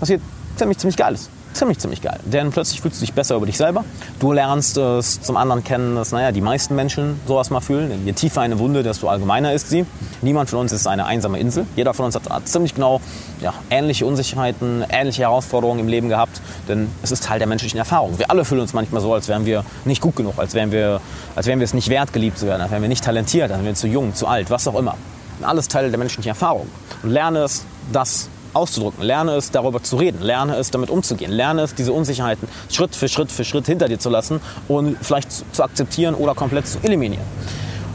[0.00, 0.22] passiert
[0.56, 1.28] ziemlich, ziemlich Geiles
[1.58, 2.18] ziemlich, ziemlich geil.
[2.24, 3.84] Denn plötzlich fühlst du dich besser über dich selber.
[4.20, 8.06] Du lernst es zum anderen kennen, dass naja, die meisten Menschen sowas mal fühlen.
[8.06, 9.84] Je tiefer eine Wunde, desto allgemeiner ist sie.
[10.22, 11.66] Niemand von uns ist eine einsame Insel.
[11.76, 13.00] Jeder von uns hat, hat ziemlich genau
[13.40, 16.40] ja, ähnliche Unsicherheiten, ähnliche Herausforderungen im Leben gehabt.
[16.68, 18.18] Denn es ist Teil der menschlichen Erfahrung.
[18.18, 21.00] Wir alle fühlen uns manchmal so, als wären wir nicht gut genug, als wären wir,
[21.34, 23.58] als wären wir es nicht wert, geliebt zu werden, als wären wir nicht talentiert, als
[23.58, 24.94] wären wir zu jung, zu alt, was auch immer.
[25.42, 26.68] Alles Teil der menschlichen Erfahrung.
[27.02, 29.02] Und lerne es, das auszudrücken.
[29.02, 30.22] Lerne es, darüber zu reden.
[30.22, 31.32] Lerne es, damit umzugehen.
[31.32, 35.30] Lerne es, diese Unsicherheiten Schritt für Schritt für Schritt hinter dir zu lassen und vielleicht
[35.54, 37.24] zu akzeptieren oder komplett zu eliminieren.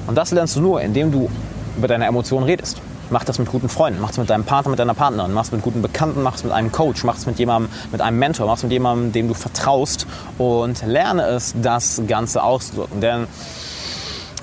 [0.07, 1.29] Und das lernst du nur, indem du
[1.77, 2.81] über deine Emotionen redest.
[3.09, 5.51] Mach das mit guten Freunden, mach es mit deinem Partner, mit deiner Partnerin, mach es
[5.51, 8.47] mit guten Bekannten, mach es mit einem Coach, mach es mit jemandem, mit einem Mentor,
[8.47, 13.01] mach es mit jemandem, dem du vertraust und lerne es, das Ganze auszudrücken.
[13.01, 13.27] Denn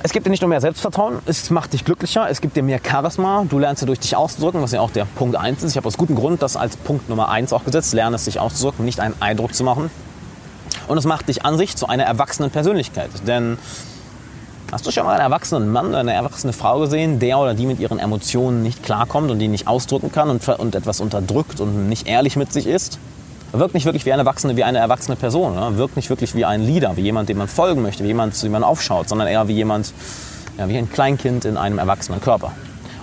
[0.02, 2.80] es gibt dir nicht nur mehr Selbstvertrauen, es macht dich glücklicher, es gibt dir mehr
[2.84, 5.72] Charisma, du lernst durch dich auszudrücken, was ja auch der Punkt 1 ist.
[5.72, 8.40] Ich habe aus gutem Grund das als Punkt Nummer 1 auch gesetzt, lerne es dich
[8.40, 9.90] auszudrücken, nicht einen Eindruck zu machen.
[10.88, 13.10] Und es macht dich an sich zu einer erwachsenen Persönlichkeit.
[13.26, 13.58] Denn
[14.72, 17.66] hast du schon mal einen erwachsenen Mann oder eine erwachsene Frau gesehen, der oder die
[17.66, 21.88] mit ihren Emotionen nicht klarkommt und die nicht ausdrücken kann und, und etwas unterdrückt und
[21.88, 22.98] nicht ehrlich mit sich ist?
[23.52, 25.54] Wirkt nicht wirklich wie eine erwachsene, wie eine erwachsene Person.
[25.54, 25.76] Ne?
[25.76, 28.46] Wirkt nicht wirklich wie ein Leader, wie jemand, dem man folgen möchte, wie jemand, zu
[28.46, 29.92] dem man aufschaut, sondern eher wie jemand,
[30.58, 32.52] ja, wie ein Kleinkind in einem erwachsenen Körper.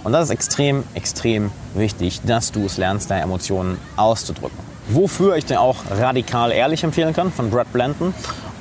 [0.03, 4.57] Und das ist extrem, extrem wichtig, dass du es lernst, deine Emotionen auszudrücken.
[4.89, 8.13] Wofür ich dir auch radikal ehrlich empfehlen kann, von Brad Blanton.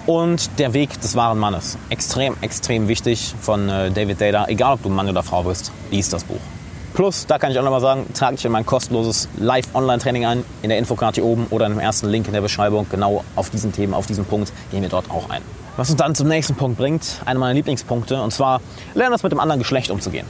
[0.06, 1.78] Und der Weg des wahren Mannes.
[1.90, 4.46] Extrem, extrem wichtig von äh, David Data.
[4.46, 6.38] Egal, ob du Mann oder Frau bist, liest das Buch.
[6.96, 10.70] Plus, da kann ich auch nochmal sagen, trage dich in mein kostenloses Live-Online-Training ein, in
[10.70, 12.86] der Infokarte hier oben oder im ersten Link in der Beschreibung.
[12.90, 15.42] Genau auf diesen Themen, auf diesen Punkt gehen wir dort auch ein.
[15.76, 18.62] Was uns dann zum nächsten Punkt bringt, einer meiner Lieblingspunkte, und zwar
[18.94, 20.26] lerne es mit dem anderen Geschlecht umzugehen.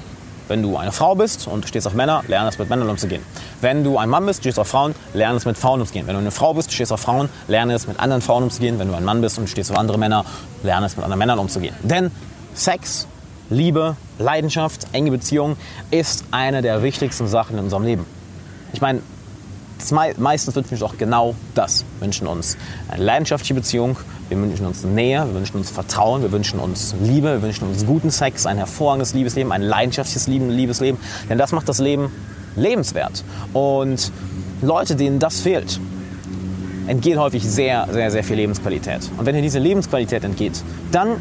[0.48, 3.22] Wenn du eine Frau bist und stehst auf Männer, lerne es mit Männern umzugehen.
[3.60, 6.08] Wenn du ein Mann bist, stehst auf Frauen, lerne es mit Frauen umzugehen.
[6.08, 8.80] Wenn du eine Frau bist, stehst auf Frauen, lerne es mit anderen Frauen umzugehen.
[8.80, 10.24] Wenn du ein Mann bist und stehst auf andere Männer,
[10.64, 11.76] lerne es mit anderen Männern umzugehen.
[11.84, 12.10] Denn
[12.54, 13.06] Sex
[13.50, 15.56] Liebe, Leidenschaft, enge Beziehung
[15.90, 18.04] ist eine der wichtigsten Sachen in unserem Leben.
[18.72, 19.00] Ich meine,
[20.18, 21.84] meistens wünschen wir uns auch genau das.
[21.98, 22.56] Wir wünschen uns
[22.88, 23.96] eine leidenschaftliche Beziehung,
[24.28, 27.86] wir wünschen uns Nähe, wir wünschen uns Vertrauen, wir wünschen uns Liebe, wir wünschen uns
[27.86, 31.00] guten Sex, ein hervorragendes Liebesleben, ein leidenschaftliches Liebesleben.
[31.28, 32.10] Denn das macht das Leben
[32.56, 33.22] lebenswert.
[33.52, 34.10] Und
[34.60, 35.78] Leute, denen das fehlt,
[36.88, 39.10] entgeht häufig sehr, sehr, sehr viel Lebensqualität.
[39.16, 41.16] Und wenn dir diese Lebensqualität entgeht, dann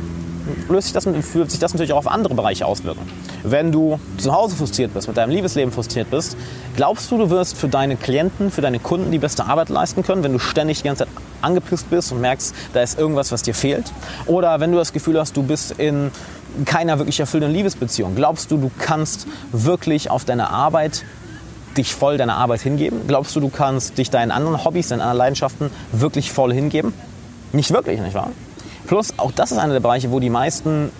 [0.69, 3.01] löst sich das, wird sich das natürlich auch auf andere Bereiche auswirken.
[3.43, 6.37] Wenn du zu Hause frustriert bist, mit deinem Liebesleben frustriert bist,
[6.75, 10.23] glaubst du, du wirst für deine Klienten, für deine Kunden die beste Arbeit leisten können,
[10.23, 13.53] wenn du ständig die ganze Zeit angepisst bist und merkst, da ist irgendwas, was dir
[13.53, 13.91] fehlt?
[14.25, 16.11] Oder wenn du das Gefühl hast, du bist in
[16.65, 21.03] keiner wirklich erfüllenden Liebesbeziehung, glaubst du, du kannst wirklich auf deine Arbeit
[21.77, 23.01] dich voll deiner Arbeit hingeben?
[23.07, 26.93] Glaubst du, du kannst dich deinen anderen Hobbys, deinen anderen Leidenschaften wirklich voll hingeben?
[27.51, 28.31] Nicht wirklich, nicht wahr?
[28.87, 30.91] Plus, auch das ist einer der Bereiche, wo die meisten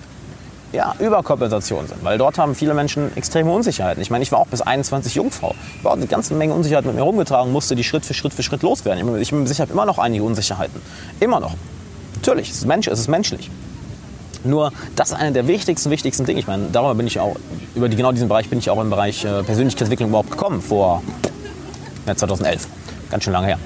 [0.75, 4.01] ja, Überkompensationen sind, weil dort haben viele Menschen extreme Unsicherheiten.
[4.01, 5.55] Ich meine, ich war auch bis 21 Jungfrau.
[5.79, 8.43] Ich habe eine ganze Menge Unsicherheiten mit mir rumgetragen, musste die Schritt für Schritt für
[8.43, 9.15] Schritt loswerden.
[9.17, 10.81] Ich sicher, habe immer noch einige Unsicherheiten.
[11.19, 11.53] Immer noch.
[12.15, 13.49] Natürlich, es ist, Mensch, es ist menschlich.
[14.43, 16.39] Nur, das ist einer der wichtigsten, wichtigsten Dinge.
[16.39, 17.36] Ich meine, darüber bin ich auch,
[17.73, 21.01] über die, genau diesen Bereich bin ich auch im Bereich äh, Persönlichkeitsentwicklung überhaupt gekommen, vor
[22.05, 22.67] ja, 2011.
[23.09, 23.59] Ganz schön lange her.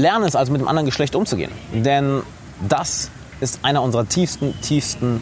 [0.00, 1.52] Lerne es also mit dem anderen Geschlecht umzugehen.
[1.72, 2.22] Denn
[2.66, 5.20] das ist einer unserer tiefsten, tiefsten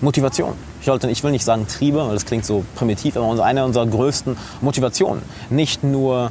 [0.00, 0.54] Motivationen.
[0.80, 3.86] Ich, sollte, ich will nicht sagen Triebe, weil das klingt so primitiv, aber eine unserer
[3.86, 5.22] größten Motivationen.
[5.50, 6.30] Nicht nur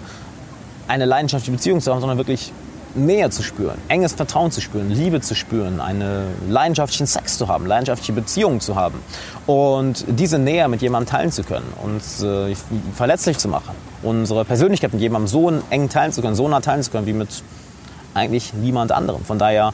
[0.87, 2.53] eine leidenschaftliche Beziehung zu haben, sondern wirklich
[2.95, 7.65] Nähe zu spüren, enges Vertrauen zu spüren, Liebe zu spüren, einen leidenschaftlichen Sex zu haben,
[7.65, 8.99] leidenschaftliche Beziehungen zu haben
[9.45, 12.55] und diese Nähe mit jemandem teilen zu können, uns äh,
[12.95, 16.83] verletzlich zu machen, unsere Persönlichkeit mit jemandem so eng teilen zu können, so nah teilen
[16.83, 17.43] zu können wie mit
[18.13, 19.23] eigentlich niemand anderem.
[19.23, 19.73] Von daher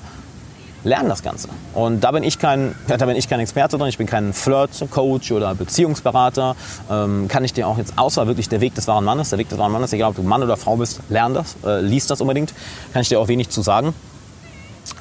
[0.84, 1.48] lernen das Ganze.
[1.74, 5.32] Und da bin ich kein, da bin ich kein Experte drin, ich bin kein Flirt-Coach
[5.32, 6.56] oder Beziehungsberater.
[6.92, 9.50] Ähm, kann ich dir auch jetzt, außer wirklich der Weg des wahren Mannes, der Weg
[9.50, 12.22] des wahren Mannes, egal ob du Mann oder Frau bist, lern das, äh, liest das
[12.22, 12.54] unbedingt,
[12.92, 13.94] kann ich dir auch wenig zu sagen.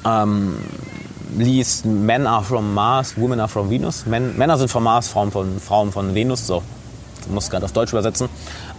[0.05, 0.57] Ähm,
[1.37, 4.05] liest Men are from Mars, Women are from Venus.
[4.05, 6.63] Men, Männer sind von Mars, Frauen von, Frauen von Venus, so
[7.29, 8.29] muss gerade auf Deutsch übersetzen.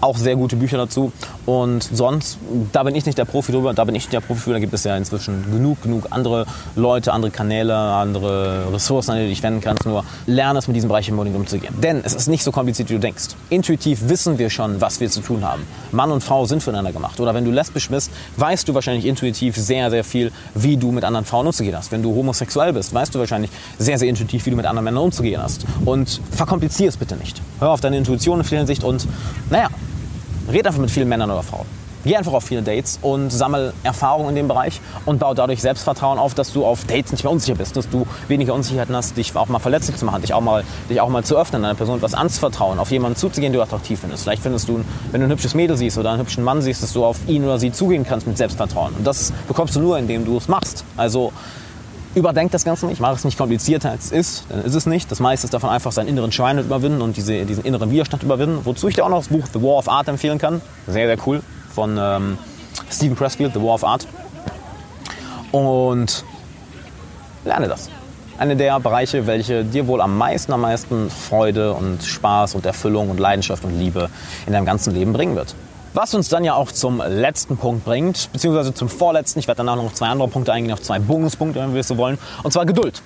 [0.01, 1.13] Auch sehr gute Bücher dazu.
[1.47, 2.39] Und sonst,
[2.73, 4.53] da bin ich nicht der Profi drüber, da bin ich nicht der Profi für.
[4.53, 9.25] Da gibt es ja inzwischen genug, genug andere Leute, andere Kanäle, andere Ressourcen, an die
[9.25, 9.87] du dich wenden kannst.
[9.87, 11.75] Nur lerne es mit diesem Bereich unbedingt umzugehen.
[11.83, 13.29] Denn es ist nicht so kompliziert, wie du denkst.
[13.51, 15.63] Intuitiv wissen wir schon, was wir zu tun haben.
[15.93, 17.21] Mann und Frau sind füreinander gemacht.
[17.21, 21.05] Oder wenn du lesbisch bist, weißt du wahrscheinlich intuitiv sehr, sehr viel, wie du mit
[21.05, 21.93] anderen Frauen umzugehen hast.
[21.93, 25.05] Wenn du homosexuell bist, weißt du wahrscheinlich sehr, sehr intuitiv, wie du mit anderen Männern
[25.05, 25.65] umzugehen hast.
[25.85, 27.41] Und verkomplizier es bitte nicht.
[27.61, 29.07] Hör auf deine Intuition in vielen Hinsicht und,
[29.51, 29.69] naja,
[30.51, 31.67] red einfach mit vielen Männern oder Frauen.
[32.05, 36.19] Geh einfach auf viele Dates und sammel Erfahrung in dem Bereich und bau dadurch Selbstvertrauen
[36.19, 39.35] auf, dass du auf Dates nicht mehr unsicher bist, dass du weniger Unsicherheiten hast, dich
[39.35, 41.97] auch mal verletzlich zu machen, dich auch mal, dich auch mal zu öffnen, einer Person
[41.97, 44.25] etwas anzuvertrauen, auf jemanden zuzugehen, den du attraktiv findest.
[44.25, 46.93] Vielleicht findest du, wenn du ein hübsches Mädel siehst oder einen hübschen Mann siehst, dass
[46.93, 48.93] du auf ihn oder sie zugehen kannst mit Selbstvertrauen.
[48.99, 50.85] Und das bekommst du nur, indem du es machst.
[50.99, 51.33] Also
[52.15, 55.11] überdenk das Ganze nicht, mach es nicht komplizierter als es ist, dann ist es nicht.
[55.11, 58.61] Das meiste ist davon einfach seinen inneren Schwein überwinden und diese, diesen inneren Widerstand überwinden.
[58.65, 60.61] Wozu ich dir auch noch das Buch The War of Art empfehlen kann.
[60.87, 61.43] Sehr, sehr cool.
[61.75, 62.39] Von ähm,
[62.91, 64.07] Stephen Pressfield, The War of Art.
[65.53, 66.25] Und
[67.45, 67.91] lerne das.
[68.37, 73.11] Eine der Bereiche, welche dir wohl am meisten, am meisten Freude und Spaß und Erfüllung
[73.11, 74.11] und Leidenschaft und Liebe
[74.47, 75.55] in deinem ganzen Leben bringen wird.
[75.95, 79.39] Was uns dann ja auch zum letzten Punkt bringt, beziehungsweise zum vorletzten.
[79.39, 81.97] Ich werde danach noch zwei andere Punkte eingehen, auf zwei Bonuspunkte, wenn wir es so
[81.97, 82.19] wollen.
[82.43, 83.01] Und zwar Geduld.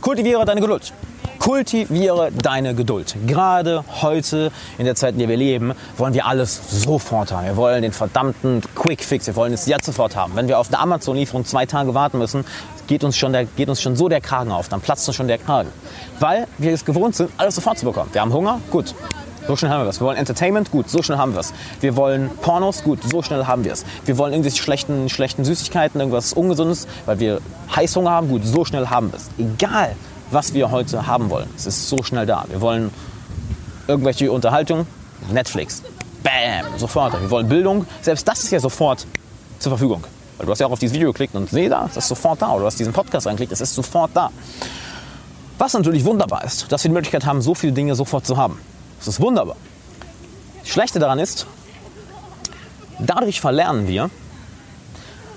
[0.00, 0.94] Kultiviere deine Geduld.
[1.38, 3.14] Kultiviere deine Geduld.
[3.26, 7.44] Gerade heute, in der Zeit, in der wir leben, wollen wir alles sofort haben.
[7.44, 9.26] Wir wollen den verdammten Quick Fix.
[9.26, 10.34] Wir wollen es jetzt sofort haben.
[10.34, 12.46] Wenn wir auf eine Amazon-Lieferung zwei Tage warten müssen,
[12.86, 14.70] geht uns, schon der, geht uns schon so der Kragen auf.
[14.70, 15.68] Dann platzt uns schon der Kragen.
[16.20, 18.08] Weil wir es gewohnt sind, alles sofort zu bekommen.
[18.12, 18.94] Wir haben Hunger, gut.
[19.46, 20.00] So schnell haben wir es.
[20.00, 21.52] Wir wollen Entertainment, gut, so schnell haben wir es.
[21.80, 23.84] Wir wollen Pornos, gut, so schnell haben wir es.
[24.04, 27.40] Wir wollen irgendwelche schlechten, schlechten Süßigkeiten, irgendwas Ungesundes, weil wir
[27.74, 29.30] Heißhunger haben, gut, so schnell haben wir es.
[29.38, 29.96] Egal,
[30.30, 32.44] was wir heute haben wollen, es ist so schnell da.
[32.48, 32.90] Wir wollen
[33.88, 34.86] irgendwelche Unterhaltung,
[35.32, 35.82] Netflix,
[36.22, 37.20] bam, sofort.
[37.20, 39.06] Wir wollen Bildung, selbst das ist ja sofort
[39.58, 40.04] zur Verfügung.
[40.36, 42.40] Weil du hast ja auch auf dieses Video geklickt und seh da, es ist sofort
[42.40, 42.50] da.
[42.52, 44.30] Oder du hast diesen Podcast angeklickt, es ist sofort da.
[45.58, 48.58] Was natürlich wunderbar ist, dass wir die Möglichkeit haben, so viele Dinge sofort zu haben.
[49.00, 49.56] Das ist wunderbar.
[50.60, 51.46] Das Schlechte daran ist,
[52.98, 54.10] dadurch verlernen wir,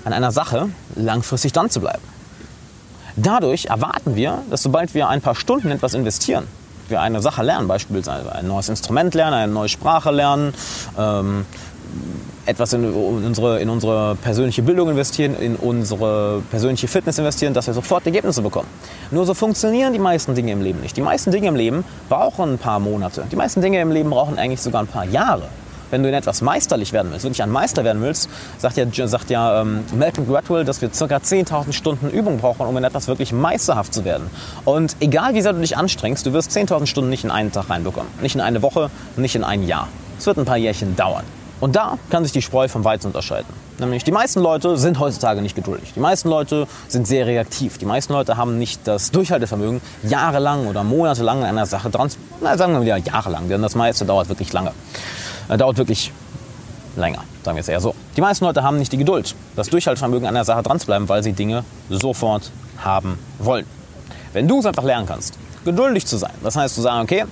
[0.04, 2.02] an einer Sache langfristig dran zu bleiben.
[3.16, 6.46] Dadurch erwarten wir, dass sobald wir ein paar Stunden etwas investieren,
[6.88, 10.52] wir eine Sache lernen, beispielsweise ein neues Instrument lernen, eine neue Sprache lernen,
[10.98, 11.46] ähm,
[12.46, 17.74] etwas in unsere, in unsere persönliche Bildung investieren, in unsere persönliche Fitness investieren, dass wir
[17.74, 18.68] sofort Ergebnisse bekommen.
[19.10, 20.96] Nur so funktionieren die meisten Dinge im Leben nicht.
[20.96, 23.24] Die meisten Dinge im Leben brauchen ein paar Monate.
[23.30, 25.48] Die meisten Dinge im Leben brauchen eigentlich sogar ein paar Jahre.
[25.90, 28.28] Wenn du in etwas meisterlich werden willst, wirklich ein Meister werden willst,
[28.58, 31.04] sagt ja, sagt ja ähm, Malcolm Gladwell, dass wir ca.
[31.04, 34.28] 10.000 Stunden Übung brauchen, um in etwas wirklich meisterhaft zu werden.
[34.64, 37.70] Und egal wie sehr du dich anstrengst, du wirst 10.000 Stunden nicht in einen Tag
[37.70, 38.10] reinbekommen.
[38.22, 39.88] Nicht in eine Woche, nicht in ein Jahr.
[40.18, 41.24] Es wird ein paar Jährchen dauern.
[41.64, 43.48] Und da kann sich die Spreu vom Weizen unterscheiden.
[43.78, 45.94] Nämlich die meisten Leute sind heutzutage nicht geduldig.
[45.96, 47.78] Die meisten Leute sind sehr reaktiv.
[47.78, 52.18] Die meisten Leute haben nicht das Durchhaltevermögen, jahrelang oder monatelang an einer Sache dran zu...
[52.42, 54.72] Na, sagen wir wieder jahrelang, denn das meiste dauert wirklich lange.
[55.48, 56.12] Äh, dauert wirklich
[56.96, 57.94] länger, sagen wir es eher so.
[58.14, 61.08] Die meisten Leute haben nicht die Geduld, das Durchhaltevermögen an einer Sache dran zu bleiben,
[61.08, 63.64] weil sie Dinge sofort haben wollen.
[64.34, 67.24] Wenn du es einfach lernen kannst, geduldig zu sein, das heißt zu sagen, okay,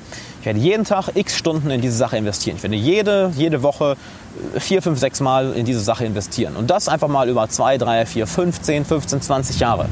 [0.43, 2.57] ich werde jeden Tag x Stunden in diese Sache investieren.
[2.57, 3.97] Ich werde jede, jede Woche
[4.59, 6.57] vier, fünf, sechs Mal in diese Sache investieren.
[6.57, 9.89] Und das einfach mal über zwei, drei, vier, fünf, zehn, 15, 20 Jahre.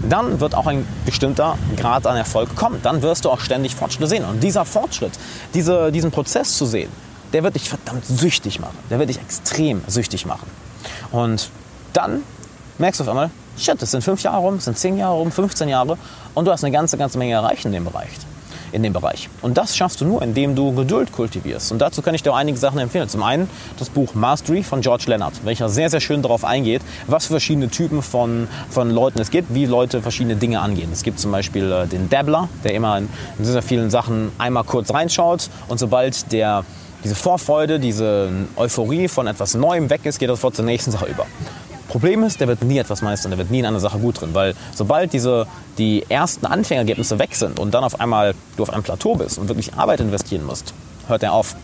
[0.00, 2.80] Dann wird auch ein bestimmter Grad an Erfolg kommen.
[2.82, 4.24] Dann wirst du auch ständig Fortschritte sehen.
[4.24, 5.12] Und dieser Fortschritt,
[5.54, 6.90] diese, diesen Prozess zu sehen,
[7.32, 8.76] der wird dich verdammt süchtig machen.
[8.90, 10.48] Der wird dich extrem süchtig machen.
[11.10, 11.50] Und
[11.92, 12.22] dann
[12.78, 15.32] merkst du auf einmal, shit, das sind fünf Jahre rum, das sind zehn Jahre rum,
[15.32, 15.98] 15 Jahre
[16.34, 18.08] und du hast eine ganze, ganze Menge erreicht in dem Bereich
[18.72, 19.28] in dem Bereich.
[19.42, 21.72] Und das schaffst du nur, indem du Geduld kultivierst.
[21.72, 23.08] Und dazu kann ich dir auch einige Sachen empfehlen.
[23.08, 23.48] Zum einen
[23.78, 27.68] das Buch Mastery von George Leonard, welcher sehr, sehr schön darauf eingeht, was für verschiedene
[27.68, 30.90] Typen von, von Leuten es gibt, wie Leute verschiedene Dinge angehen.
[30.92, 33.08] Es gibt zum Beispiel äh, den Dabbler, der immer in
[33.40, 36.64] sehr vielen Sachen einmal kurz reinschaut und sobald der
[37.04, 41.06] diese Vorfreude, diese Euphorie von etwas Neuem weg ist, geht er sofort zur nächsten Sache
[41.06, 41.26] über.
[41.88, 44.30] Problem ist, der wird nie etwas meistern, der wird nie in einer Sache gut drin,
[44.34, 45.46] weil sobald diese,
[45.78, 49.48] die ersten Anfängerergebnisse weg sind und dann auf einmal du auf einem Plateau bist und
[49.48, 50.74] wirklich Arbeit investieren musst,
[51.06, 51.56] hört er auf.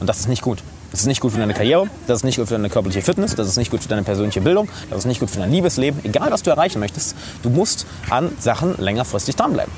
[0.00, 0.58] Und das ist nicht gut.
[0.90, 3.34] Das ist nicht gut für deine Karriere, das ist nicht gut für deine körperliche Fitness,
[3.34, 6.04] das ist nicht gut für deine persönliche Bildung, das ist nicht gut für dein Liebesleben.
[6.04, 9.72] Egal, was du erreichen möchtest, du musst an Sachen längerfristig dranbleiben.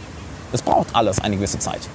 [0.53, 1.89] Es braucht alles eine gewisse Zeit.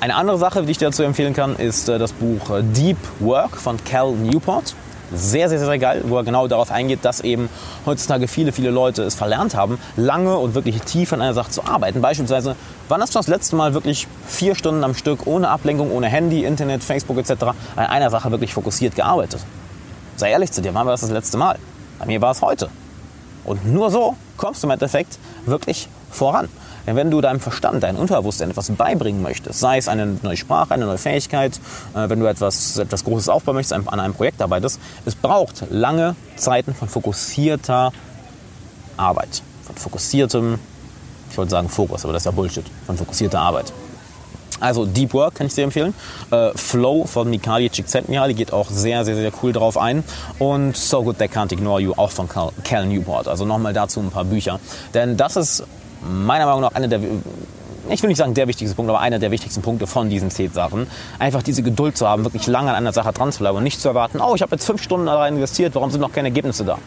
[0.00, 2.96] Eine andere Sache, die ich dir dazu empfehlen kann, ist äh, das Buch äh, Deep
[3.20, 4.74] Work von Cal Newport.
[5.14, 7.50] Sehr, sehr, sehr geil, wo er genau darauf eingeht, dass eben
[7.84, 11.64] heutzutage viele, viele Leute es verlernt haben, lange und wirklich tief an einer Sache zu
[11.64, 12.00] arbeiten.
[12.00, 12.56] Beispielsweise,
[12.88, 16.44] wann hast du das letzte Mal wirklich vier Stunden am Stück ohne Ablenkung, ohne Handy,
[16.44, 17.44] Internet, Facebook etc.
[17.76, 19.40] an einer Sache wirklich fokussiert gearbeitet?
[20.16, 21.58] Sei ehrlich zu dir, wann war das das letzte Mal?
[21.98, 22.70] Bei mir war es heute.
[23.44, 26.48] Und nur so kommst du im Endeffekt wirklich voran.
[26.86, 30.74] Denn wenn du deinem Verstand, deinem Unterbewusstsein etwas beibringen möchtest, sei es eine neue Sprache,
[30.74, 31.60] eine neue Fähigkeit,
[31.94, 36.16] äh, wenn du etwas, etwas Großes aufbauen möchtest, an einem Projekt arbeitest, es braucht lange
[36.36, 37.92] Zeiten von fokussierter
[38.96, 40.58] Arbeit, von fokussiertem,
[41.30, 43.72] ich wollte sagen Fokus, aber das ist ja Bullshit, von fokussierter Arbeit.
[44.62, 45.92] Also Deep Work kann ich dir empfehlen.
[46.30, 50.04] Äh, Flow von Mikali Csikszentmihalyi geht auch sehr, sehr, sehr cool drauf ein.
[50.38, 53.26] Und So Good They Can't Ignore You auch von Cal, Cal Newport.
[53.26, 54.60] Also nochmal dazu ein paar Bücher.
[54.94, 55.64] Denn das ist
[56.02, 57.00] meiner Meinung nach einer der,
[57.88, 60.52] ich will nicht sagen der wichtigste Punkt, aber einer der wichtigsten Punkte von diesen zehn
[60.52, 60.86] Sachen.
[61.18, 63.80] Einfach diese Geduld zu haben, wirklich lange an einer Sache dran zu bleiben und nicht
[63.80, 66.28] zu erwarten, oh, ich habe jetzt fünf Stunden da rein investiert, warum sind noch keine
[66.28, 66.78] Ergebnisse da?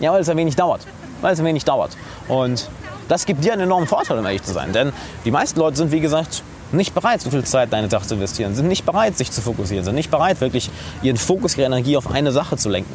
[0.00, 0.86] Ja, weil es ein wenig dauert.
[1.20, 1.96] Weil es ein wenig dauert.
[2.28, 2.68] Und
[3.08, 4.72] das gibt dir einen enormen Vorteil, um ehrlich zu sein.
[4.72, 4.92] Denn
[5.24, 8.14] die meisten Leute sind, wie gesagt, nicht bereit, so viel Zeit in eine Sache zu
[8.14, 10.70] investieren, sind nicht bereit, sich zu fokussieren, sind nicht bereit, wirklich
[11.02, 12.94] ihren Fokus, ihre Energie auf eine Sache zu lenken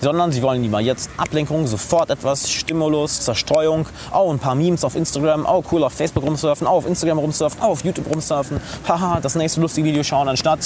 [0.00, 4.96] sondern sie wollen lieber jetzt Ablenkung, sofort etwas, Stimulus, Zerstreuung, oh, ein paar Memes auf
[4.96, 9.20] Instagram, oh, cool, auf Facebook rumsurfen, oh, auf Instagram rumsurfen, oh, auf YouTube rumsurfen, haha,
[9.20, 10.62] das nächste lustige Video schauen, anstatt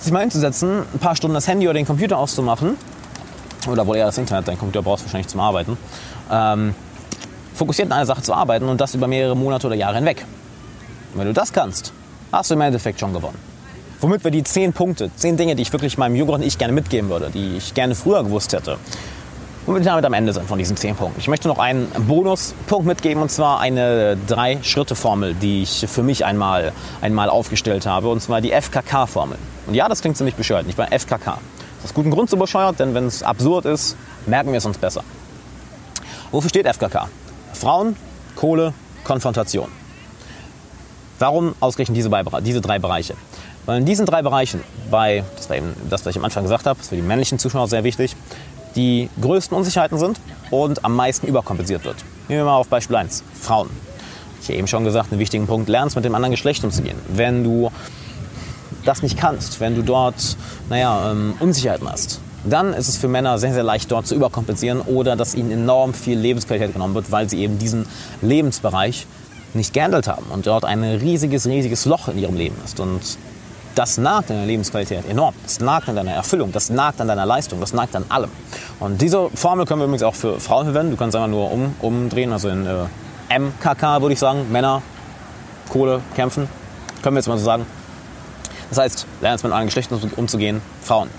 [0.00, 2.76] sich mal hinzusetzen, ein paar Stunden das Handy oder den Computer auszumachen,
[3.68, 5.78] oder wohl eher das Internet, dein Computer brauchst du wahrscheinlich zum Arbeiten,
[6.30, 6.74] ähm,
[7.54, 10.24] fokussiert an eine Sache zu arbeiten und das über mehrere Monate oder Jahre hinweg.
[11.12, 11.92] Und wenn du das kannst,
[12.32, 13.53] hast du im Endeffekt schon gewonnen
[14.04, 17.08] womit wir die zehn Punkte, zehn Dinge, die ich wirklich meinem jüngeren Ich gerne mitgeben
[17.08, 18.76] würde, die ich gerne früher gewusst hätte,
[19.64, 21.18] womit wir damit am Ende sind von diesen zehn Punkten.
[21.18, 26.72] Ich möchte noch einen Bonuspunkt mitgeben und zwar eine Drei-Schritte-Formel, die ich für mich einmal,
[27.00, 29.38] einmal aufgestellt habe und zwar die FKK-Formel.
[29.68, 31.38] Und ja, das klingt ziemlich bescheuert, nicht bei FKK.
[31.78, 33.96] Das ist guten Grund so bescheuert, denn wenn es absurd ist,
[34.26, 35.02] merken wir es uns besser.
[36.30, 37.08] Wofür steht FKK?
[37.54, 37.96] Frauen,
[38.36, 39.68] Kohle, Konfrontation.
[41.18, 42.10] Warum ausgerechnet diese,
[42.42, 43.14] diese drei Bereiche?
[43.66, 44.60] Weil in diesen drei Bereichen,
[44.90, 47.38] bei, das war eben das, was ich am Anfang gesagt habe, ist für die männlichen
[47.38, 48.14] Zuschauer sehr wichtig,
[48.76, 51.96] die größten Unsicherheiten sind und am meisten überkompensiert wird.
[52.28, 53.70] Nehmen wir mal auf Beispiel 1, Frauen.
[54.42, 56.98] Ich habe eben schon gesagt, einen wichtigen Punkt, lernst mit dem anderen Geschlecht umzugehen.
[57.08, 57.70] Wenn du
[58.84, 60.36] das nicht kannst, wenn du dort,
[60.68, 64.82] naja, ähm, Unsicherheiten hast, dann ist es für Männer sehr, sehr leicht, dort zu überkompensieren
[64.82, 67.86] oder dass ihnen enorm viel Lebensqualität genommen wird, weil sie eben diesen
[68.20, 69.06] Lebensbereich
[69.54, 72.80] nicht gehandelt haben und dort ein riesiges, riesiges Loch in ihrem Leben ist.
[72.80, 73.00] Und
[73.74, 75.34] das nagt an deiner Lebensqualität enorm.
[75.42, 78.30] Das nagt an deiner Erfüllung, das nagt an deiner Leistung, das nagt an allem.
[78.80, 80.92] Und diese Formel können wir übrigens auch für Frauen verwenden.
[80.92, 84.82] Du kannst einfach nur um, umdrehen, also in äh, MKK würde ich sagen, Männer,
[85.68, 86.48] Kohle, kämpfen.
[87.02, 87.66] Können wir jetzt mal so sagen.
[88.70, 91.10] Das heißt, lerne es mit allen Geschlechtern umzugehen, Frauen.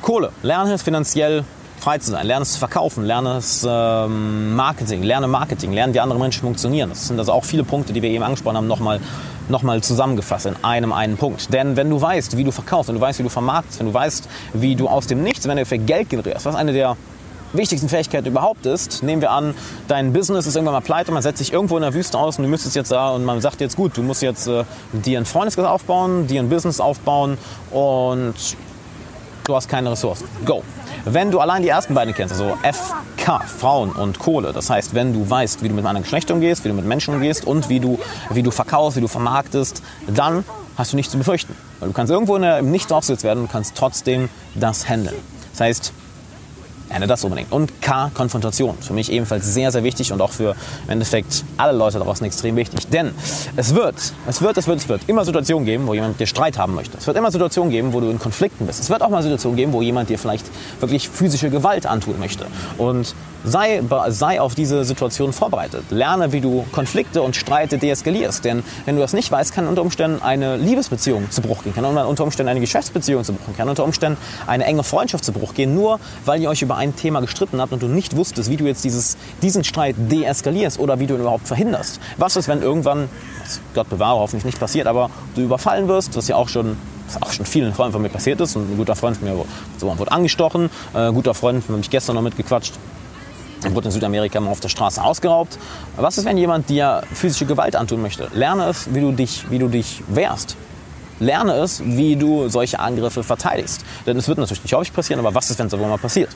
[0.00, 1.44] Kohle, lerne es finanziell
[1.78, 6.00] frei zu sein, lerne es zu verkaufen, lerne es ähm, Marketing, lerne Marketing, lerne, wie
[6.00, 6.90] andere Menschen funktionieren.
[6.90, 9.00] Das sind also auch viele Punkte, die wir eben angesprochen haben, nochmal
[9.48, 11.52] nochmal zusammengefasst in einem einen Punkt.
[11.52, 13.94] Denn wenn du weißt, wie du verkaufst, wenn du weißt, wie du vermarktest, wenn du
[13.94, 16.96] weißt, wie du aus dem Nichts, wenn du für Geld generierst, was eine der
[17.52, 19.54] wichtigsten Fähigkeiten überhaupt ist, nehmen wir an,
[19.88, 22.44] dein Business ist irgendwann mal pleite, man setzt sich irgendwo in der Wüste aus und
[22.44, 25.26] du müsstest jetzt da und man sagt jetzt gut, du musst jetzt äh, dir ein
[25.26, 27.36] Freundeskreis aufbauen, dir ein Business aufbauen
[27.70, 28.34] und
[29.44, 30.26] du hast keine Ressourcen.
[30.44, 30.62] Go.
[31.04, 35.12] Wenn du allein die ersten beiden kennst, also FK, Frauen und Kohle, das heißt, wenn
[35.12, 37.80] du weißt, wie du mit anderen Geschlechtern umgehst, wie du mit Menschen umgehst und wie
[37.80, 37.98] du,
[38.30, 40.44] wie du verkaufst, wie du vermarktest, dann
[40.76, 41.56] hast du nichts zu befürchten.
[41.80, 45.16] Weil du kannst irgendwo in der, im Nichts aufgesetzt werden und kannst trotzdem das handeln.
[45.50, 45.92] Das heißt,
[46.92, 47.50] Lerne das unbedingt.
[47.50, 48.76] Und K, Konfrontation.
[48.80, 52.54] Für mich ebenfalls sehr, sehr wichtig und auch für im Endeffekt alle Leute draußen extrem
[52.54, 52.86] wichtig.
[52.88, 53.12] Denn
[53.56, 53.94] es wird,
[54.28, 56.98] es wird, es wird, es wird immer Situationen geben, wo jemand dir Streit haben möchte.
[56.98, 58.80] Es wird immer Situationen geben, wo du in Konflikten bist.
[58.80, 60.44] Es wird auch mal Situationen geben, wo jemand dir vielleicht
[60.80, 62.46] wirklich physische Gewalt antun möchte.
[62.76, 63.14] Und
[63.44, 65.84] Sei, sei auf diese Situation vorbereitet.
[65.90, 68.44] Lerne, wie du Konflikte und Streite deeskalierst.
[68.44, 71.84] Denn wenn du das nicht weißt, kann unter Umständen eine Liebesbeziehung zu Bruch gehen, kann
[71.84, 75.54] unter Umständen eine Geschäftsbeziehung zu Bruch gehen, kann unter Umständen eine enge Freundschaft zu Bruch
[75.54, 78.56] gehen, nur weil ihr euch über ein Thema gestritten habt und du nicht wusstest, wie
[78.56, 82.00] du jetzt dieses, diesen Streit deeskalierst oder wie du ihn überhaupt verhinderst.
[82.18, 83.08] Was ist, wenn irgendwann,
[83.74, 86.76] Gott bewahre, hoffentlich nicht passiert, aber du überfallen wirst, was ja auch schon
[87.20, 88.56] auch schon vielen Freunden von mir passiert ist.
[88.56, 89.44] Ein guter Freund von mir
[89.80, 90.70] wurde angestochen.
[90.94, 92.74] Äh, ein guter Freund von mir mich gestern noch mitgequatscht.
[93.64, 95.58] Er wurde in Südamerika mal auf der Straße ausgeraubt.
[95.96, 98.28] Was ist, wenn jemand dir physische Gewalt antun möchte?
[98.34, 100.56] Lerne es, wie du dich, wie du dich wehrst.
[101.20, 103.84] Lerne es, wie du solche Angriffe verteidigst.
[104.06, 106.30] Denn es wird natürlich nicht häufig passieren, aber was ist, wenn es aber mal passiert?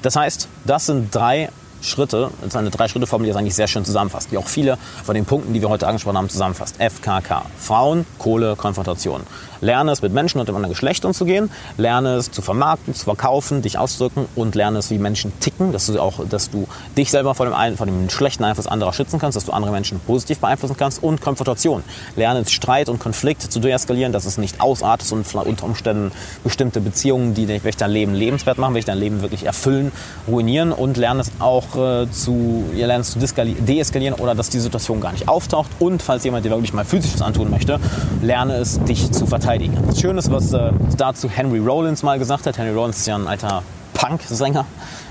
[0.00, 1.50] Das heißt, das sind drei
[1.82, 5.14] Schritte, das ist eine Drei-Schritte-Formel, die das eigentlich sehr schön zusammenfasst, die auch viele von
[5.14, 6.76] den Punkten, die wir heute angesprochen haben, zusammenfasst.
[6.78, 7.42] FKK.
[7.58, 9.22] Frauen, Kohle, Konfrontation.
[9.62, 11.48] Lerne es mit Menschen und dem anderen Geschlecht umzugehen,
[11.78, 15.86] lerne es zu vermarkten, zu verkaufen, dich auszudrücken und lerne es, wie Menschen ticken, dass
[15.86, 19.36] du auch, dass du dich selber vor dem, vor dem schlechten Einfluss anderer schützen kannst,
[19.36, 21.84] dass du andere Menschen positiv beeinflussen kannst und Konfrontation.
[22.16, 26.10] Lerne Streit und Konflikt zu deeskalieren, dass es nicht ausartet und unter Umständen
[26.42, 29.92] bestimmte Beziehungen, die dich dein Leben lebenswert machen, welche dein Leben wirklich erfüllen,
[30.26, 35.00] ruinieren und lerne es auch äh, zu, ihr lernt zu deeskalieren oder dass die Situation
[35.00, 35.70] gar nicht auftaucht.
[35.78, 37.78] Und falls jemand dir wirklich mal physisches antun möchte,
[38.22, 39.76] lerne es, dich zu verteidigen verteidigen.
[39.86, 42.58] Das Schöne ist, was äh, dazu Henry Rollins mal gesagt hat.
[42.58, 43.62] Henry Rollins ist ja ein alter
[43.94, 44.66] Punk-Sänger.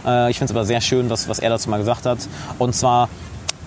[0.05, 2.17] Äh, ich finde es aber sehr schön, was, was er dazu mal gesagt hat.
[2.57, 3.09] Und zwar,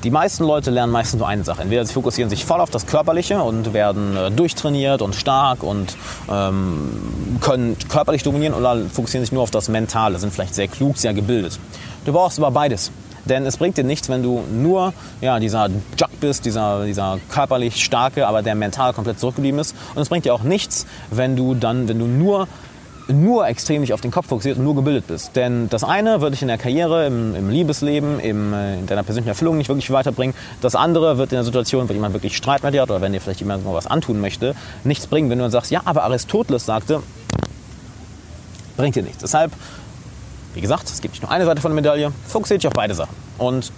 [0.03, 1.63] die meisten Leute lernen meistens nur eine Sache.
[1.63, 5.97] Entweder sie fokussieren sich voll auf das Körperliche und werden äh, durchtrainiert und stark und
[6.31, 10.99] ähm, können körperlich dominieren oder fokussieren sich nur auf das Mentale, sind vielleicht sehr klug,
[10.99, 11.59] sehr gebildet.
[12.05, 12.91] Du brauchst aber beides.
[13.25, 17.83] Denn es bringt dir nichts, wenn du nur ja, dieser Juck bist, dieser, dieser körperlich
[17.83, 19.75] starke, aber der mental komplett zurückgeblieben ist.
[19.95, 22.49] Und es bringt dir auch nichts, wenn du dann, wenn du nur
[23.09, 25.37] nur extrem dich auf den Kopf fokussiert und nur gebildet bist.
[25.37, 29.03] Denn das eine wird dich in der Karriere, im, im Liebesleben, im, äh, in deiner
[29.03, 30.35] persönlichen Erfüllung nicht wirklich weiterbringen.
[30.61, 33.13] Das andere wird in der Situation, wenn jemand wirklich Streit mit dir hat oder wenn
[33.13, 34.55] dir vielleicht jemand mal was antun möchte,
[34.85, 35.29] nichts bringen.
[35.29, 37.03] Wenn du dann sagst, ja, aber Aristoteles sagte,
[38.77, 39.19] bringt dir nichts.
[39.19, 39.53] Deshalb
[40.55, 42.95] wie gesagt, es gibt nicht nur eine Seite von der Medaille, fokussiert dich auf beide
[42.95, 43.15] Sachen.
[43.39, 43.73] Und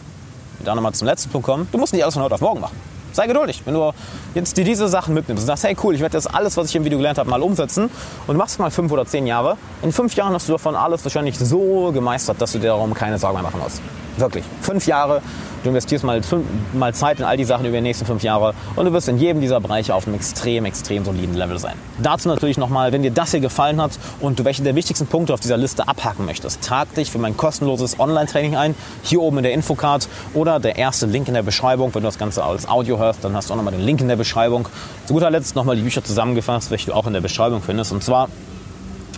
[0.64, 2.76] da nochmal zum letzten Punkt kommen, du musst nicht alles von heute auf morgen machen.
[3.12, 3.62] Sei geduldig.
[3.64, 3.92] Wenn du
[4.34, 6.76] jetzt dir diese Sachen mitnimmst und sagst, hey cool, ich werde das alles, was ich
[6.76, 7.88] im Video gelernt habe, mal umsetzen
[8.26, 11.38] und machst mal fünf oder zehn Jahre, in fünf Jahren hast du davon alles wahrscheinlich
[11.38, 13.80] so gemeistert, dass du dir darum keine Sorgen mehr machen musst.
[14.18, 14.44] Wirklich.
[14.60, 15.22] Fünf Jahre
[15.66, 18.54] Du investierst mal, fünf, mal Zeit in all die Sachen über die nächsten fünf Jahre
[18.76, 21.74] und du wirst in jedem dieser Bereiche auf einem extrem, extrem soliden Level sein.
[22.00, 25.34] Dazu natürlich nochmal, wenn dir das hier gefallen hat und du welche der wichtigsten Punkte
[25.34, 29.42] auf dieser Liste abhaken möchtest, trag dich für mein kostenloses Online-Training ein, hier oben in
[29.42, 31.92] der Infocard oder der erste Link in der Beschreibung.
[31.92, 34.06] Wenn du das Ganze als Audio hörst, dann hast du auch nochmal den Link in
[34.06, 34.68] der Beschreibung.
[35.06, 37.90] Zu guter Letzt nochmal die Bücher zusammengefasst, welche du auch in der Beschreibung findest.
[37.90, 38.28] Und zwar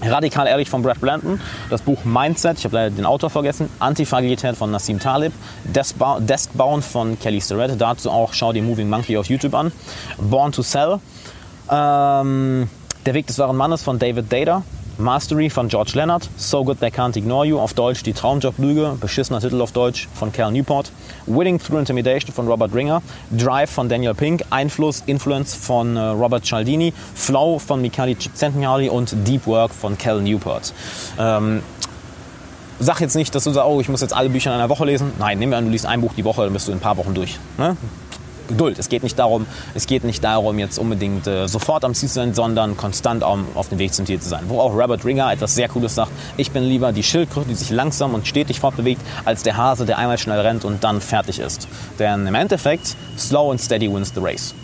[0.02, 1.40] Radikal ehrlich von Brad Blanton,
[1.70, 5.32] das Buch Mindset, ich habe leider den Autor vergessen, Antifragilität von Nassim Talib,
[5.64, 9.72] Deskbound von Kelly Starrett, dazu auch schau dir Moving Monkey auf YouTube an,
[10.18, 11.00] Born to Sell,
[11.70, 12.68] ähm,
[13.06, 14.62] Der Weg des wahren Mannes von David Data,
[14.98, 19.40] Mastery von George Leonard, So Good They Can't Ignore You, auf Deutsch Die Traumjob-Lüge, beschissener
[19.40, 20.90] Titel auf Deutsch von Cal Newport,
[21.26, 26.44] Winning Through Intimidation von Robert Ringer, Drive von Daniel Pink, Einfluss, Influence von äh, Robert
[26.44, 30.72] Cialdini, Flow von Mikhaili Csikszentmihalyi und Deep Work von Cal Newport.
[31.18, 31.62] Ähm,
[32.80, 34.84] sag jetzt nicht, dass du sagst, oh, ich muss jetzt alle Bücher in einer Woche
[34.84, 35.12] lesen.
[35.18, 36.96] Nein, nimm an, du liest ein Buch die Woche, dann bist du in ein paar
[36.96, 37.38] Wochen durch.
[37.56, 37.76] Ne?
[38.48, 38.78] Geduld.
[38.78, 42.16] Es geht nicht darum, es geht nicht darum, jetzt unbedingt äh, sofort am Ziel zu
[42.16, 44.44] sein, sondern konstant auf, auf dem Weg zum Ziel zu sein.
[44.48, 47.70] Wo auch Robert Ringer etwas sehr Cooles sagt: Ich bin lieber die Schildkröte, die sich
[47.70, 51.68] langsam und stetig fortbewegt, als der Hase, der einmal schnell rennt und dann fertig ist.
[51.98, 54.54] Denn im Endeffekt, slow and steady wins the race.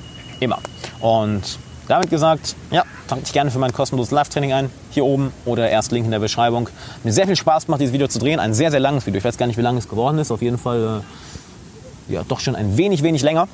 [0.41, 0.59] Immer.
[1.01, 1.59] Und
[1.89, 4.71] damit gesagt, ja, trag dich gerne für mein kostenloses Live-Training ein.
[4.91, 6.69] Hier oben oder erst Link in der Beschreibung.
[7.03, 8.41] Mir sehr viel Spaß gemacht, dieses Video zu drehen.
[8.41, 9.19] Ein sehr, sehr langes Video.
[9.19, 10.31] Ich weiß gar nicht, wie lang es geworden ist.
[10.31, 11.03] Auf jeden Fall,
[12.09, 13.49] äh, ja, doch schon ein wenig, wenig länger.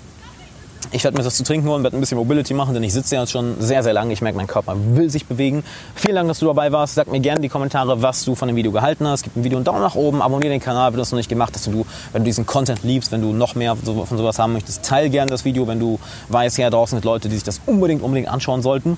[0.92, 3.14] Ich werde mir das zu trinken holen, werde ein bisschen Mobility machen, denn ich sitze
[3.14, 4.12] jetzt schon sehr, sehr lange.
[4.12, 5.62] Ich merke, mein Körper will sich bewegen.
[5.94, 6.96] Vielen Dank, dass du dabei warst.
[6.96, 9.22] Sag mir gerne in die Kommentare, was du von dem Video gehalten hast.
[9.22, 11.28] Gib ein Video einen Daumen nach oben, abonniere den Kanal, wenn du das noch nicht
[11.28, 11.68] gemacht hast.
[11.68, 14.84] Und du, wenn du diesen Content liebst, wenn du noch mehr von sowas haben möchtest,
[14.84, 18.02] teile gerne das Video, wenn du weißt, ja, draußen sind Leute, die sich das unbedingt,
[18.02, 18.96] unbedingt anschauen sollten.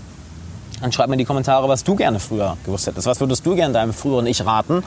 [0.83, 3.07] Dann schreib mir in die Kommentare, was du gerne früher gewusst hättest.
[3.07, 4.83] Was würdest du gerne deinem früheren Ich raten?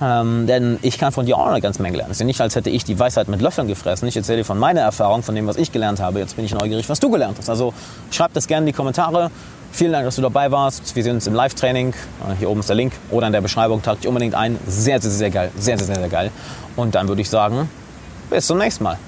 [0.00, 2.12] Ähm, denn ich kann von dir auch eine ganze Menge lernen.
[2.12, 4.06] Es ist ja nicht, als hätte ich die Weisheit mit Löffeln gefressen.
[4.06, 6.20] Ich erzähle dir von meiner Erfahrung, von dem, was ich gelernt habe.
[6.20, 7.50] Jetzt bin ich neugierig, was du gelernt hast.
[7.50, 7.74] Also
[8.12, 9.32] schreib das gerne in die Kommentare.
[9.72, 10.94] Vielen Dank, dass du dabei warst.
[10.94, 11.88] Wir sehen uns im Live-Training.
[11.88, 13.82] Äh, hier oben ist der Link oder in der Beschreibung.
[13.82, 14.56] Trag dich unbedingt ein.
[14.68, 15.50] Sehr, sehr, sehr geil.
[15.58, 16.30] Sehr, sehr, sehr, sehr geil.
[16.76, 17.68] Und dann würde ich sagen,
[18.30, 18.98] bis zum nächsten Mal.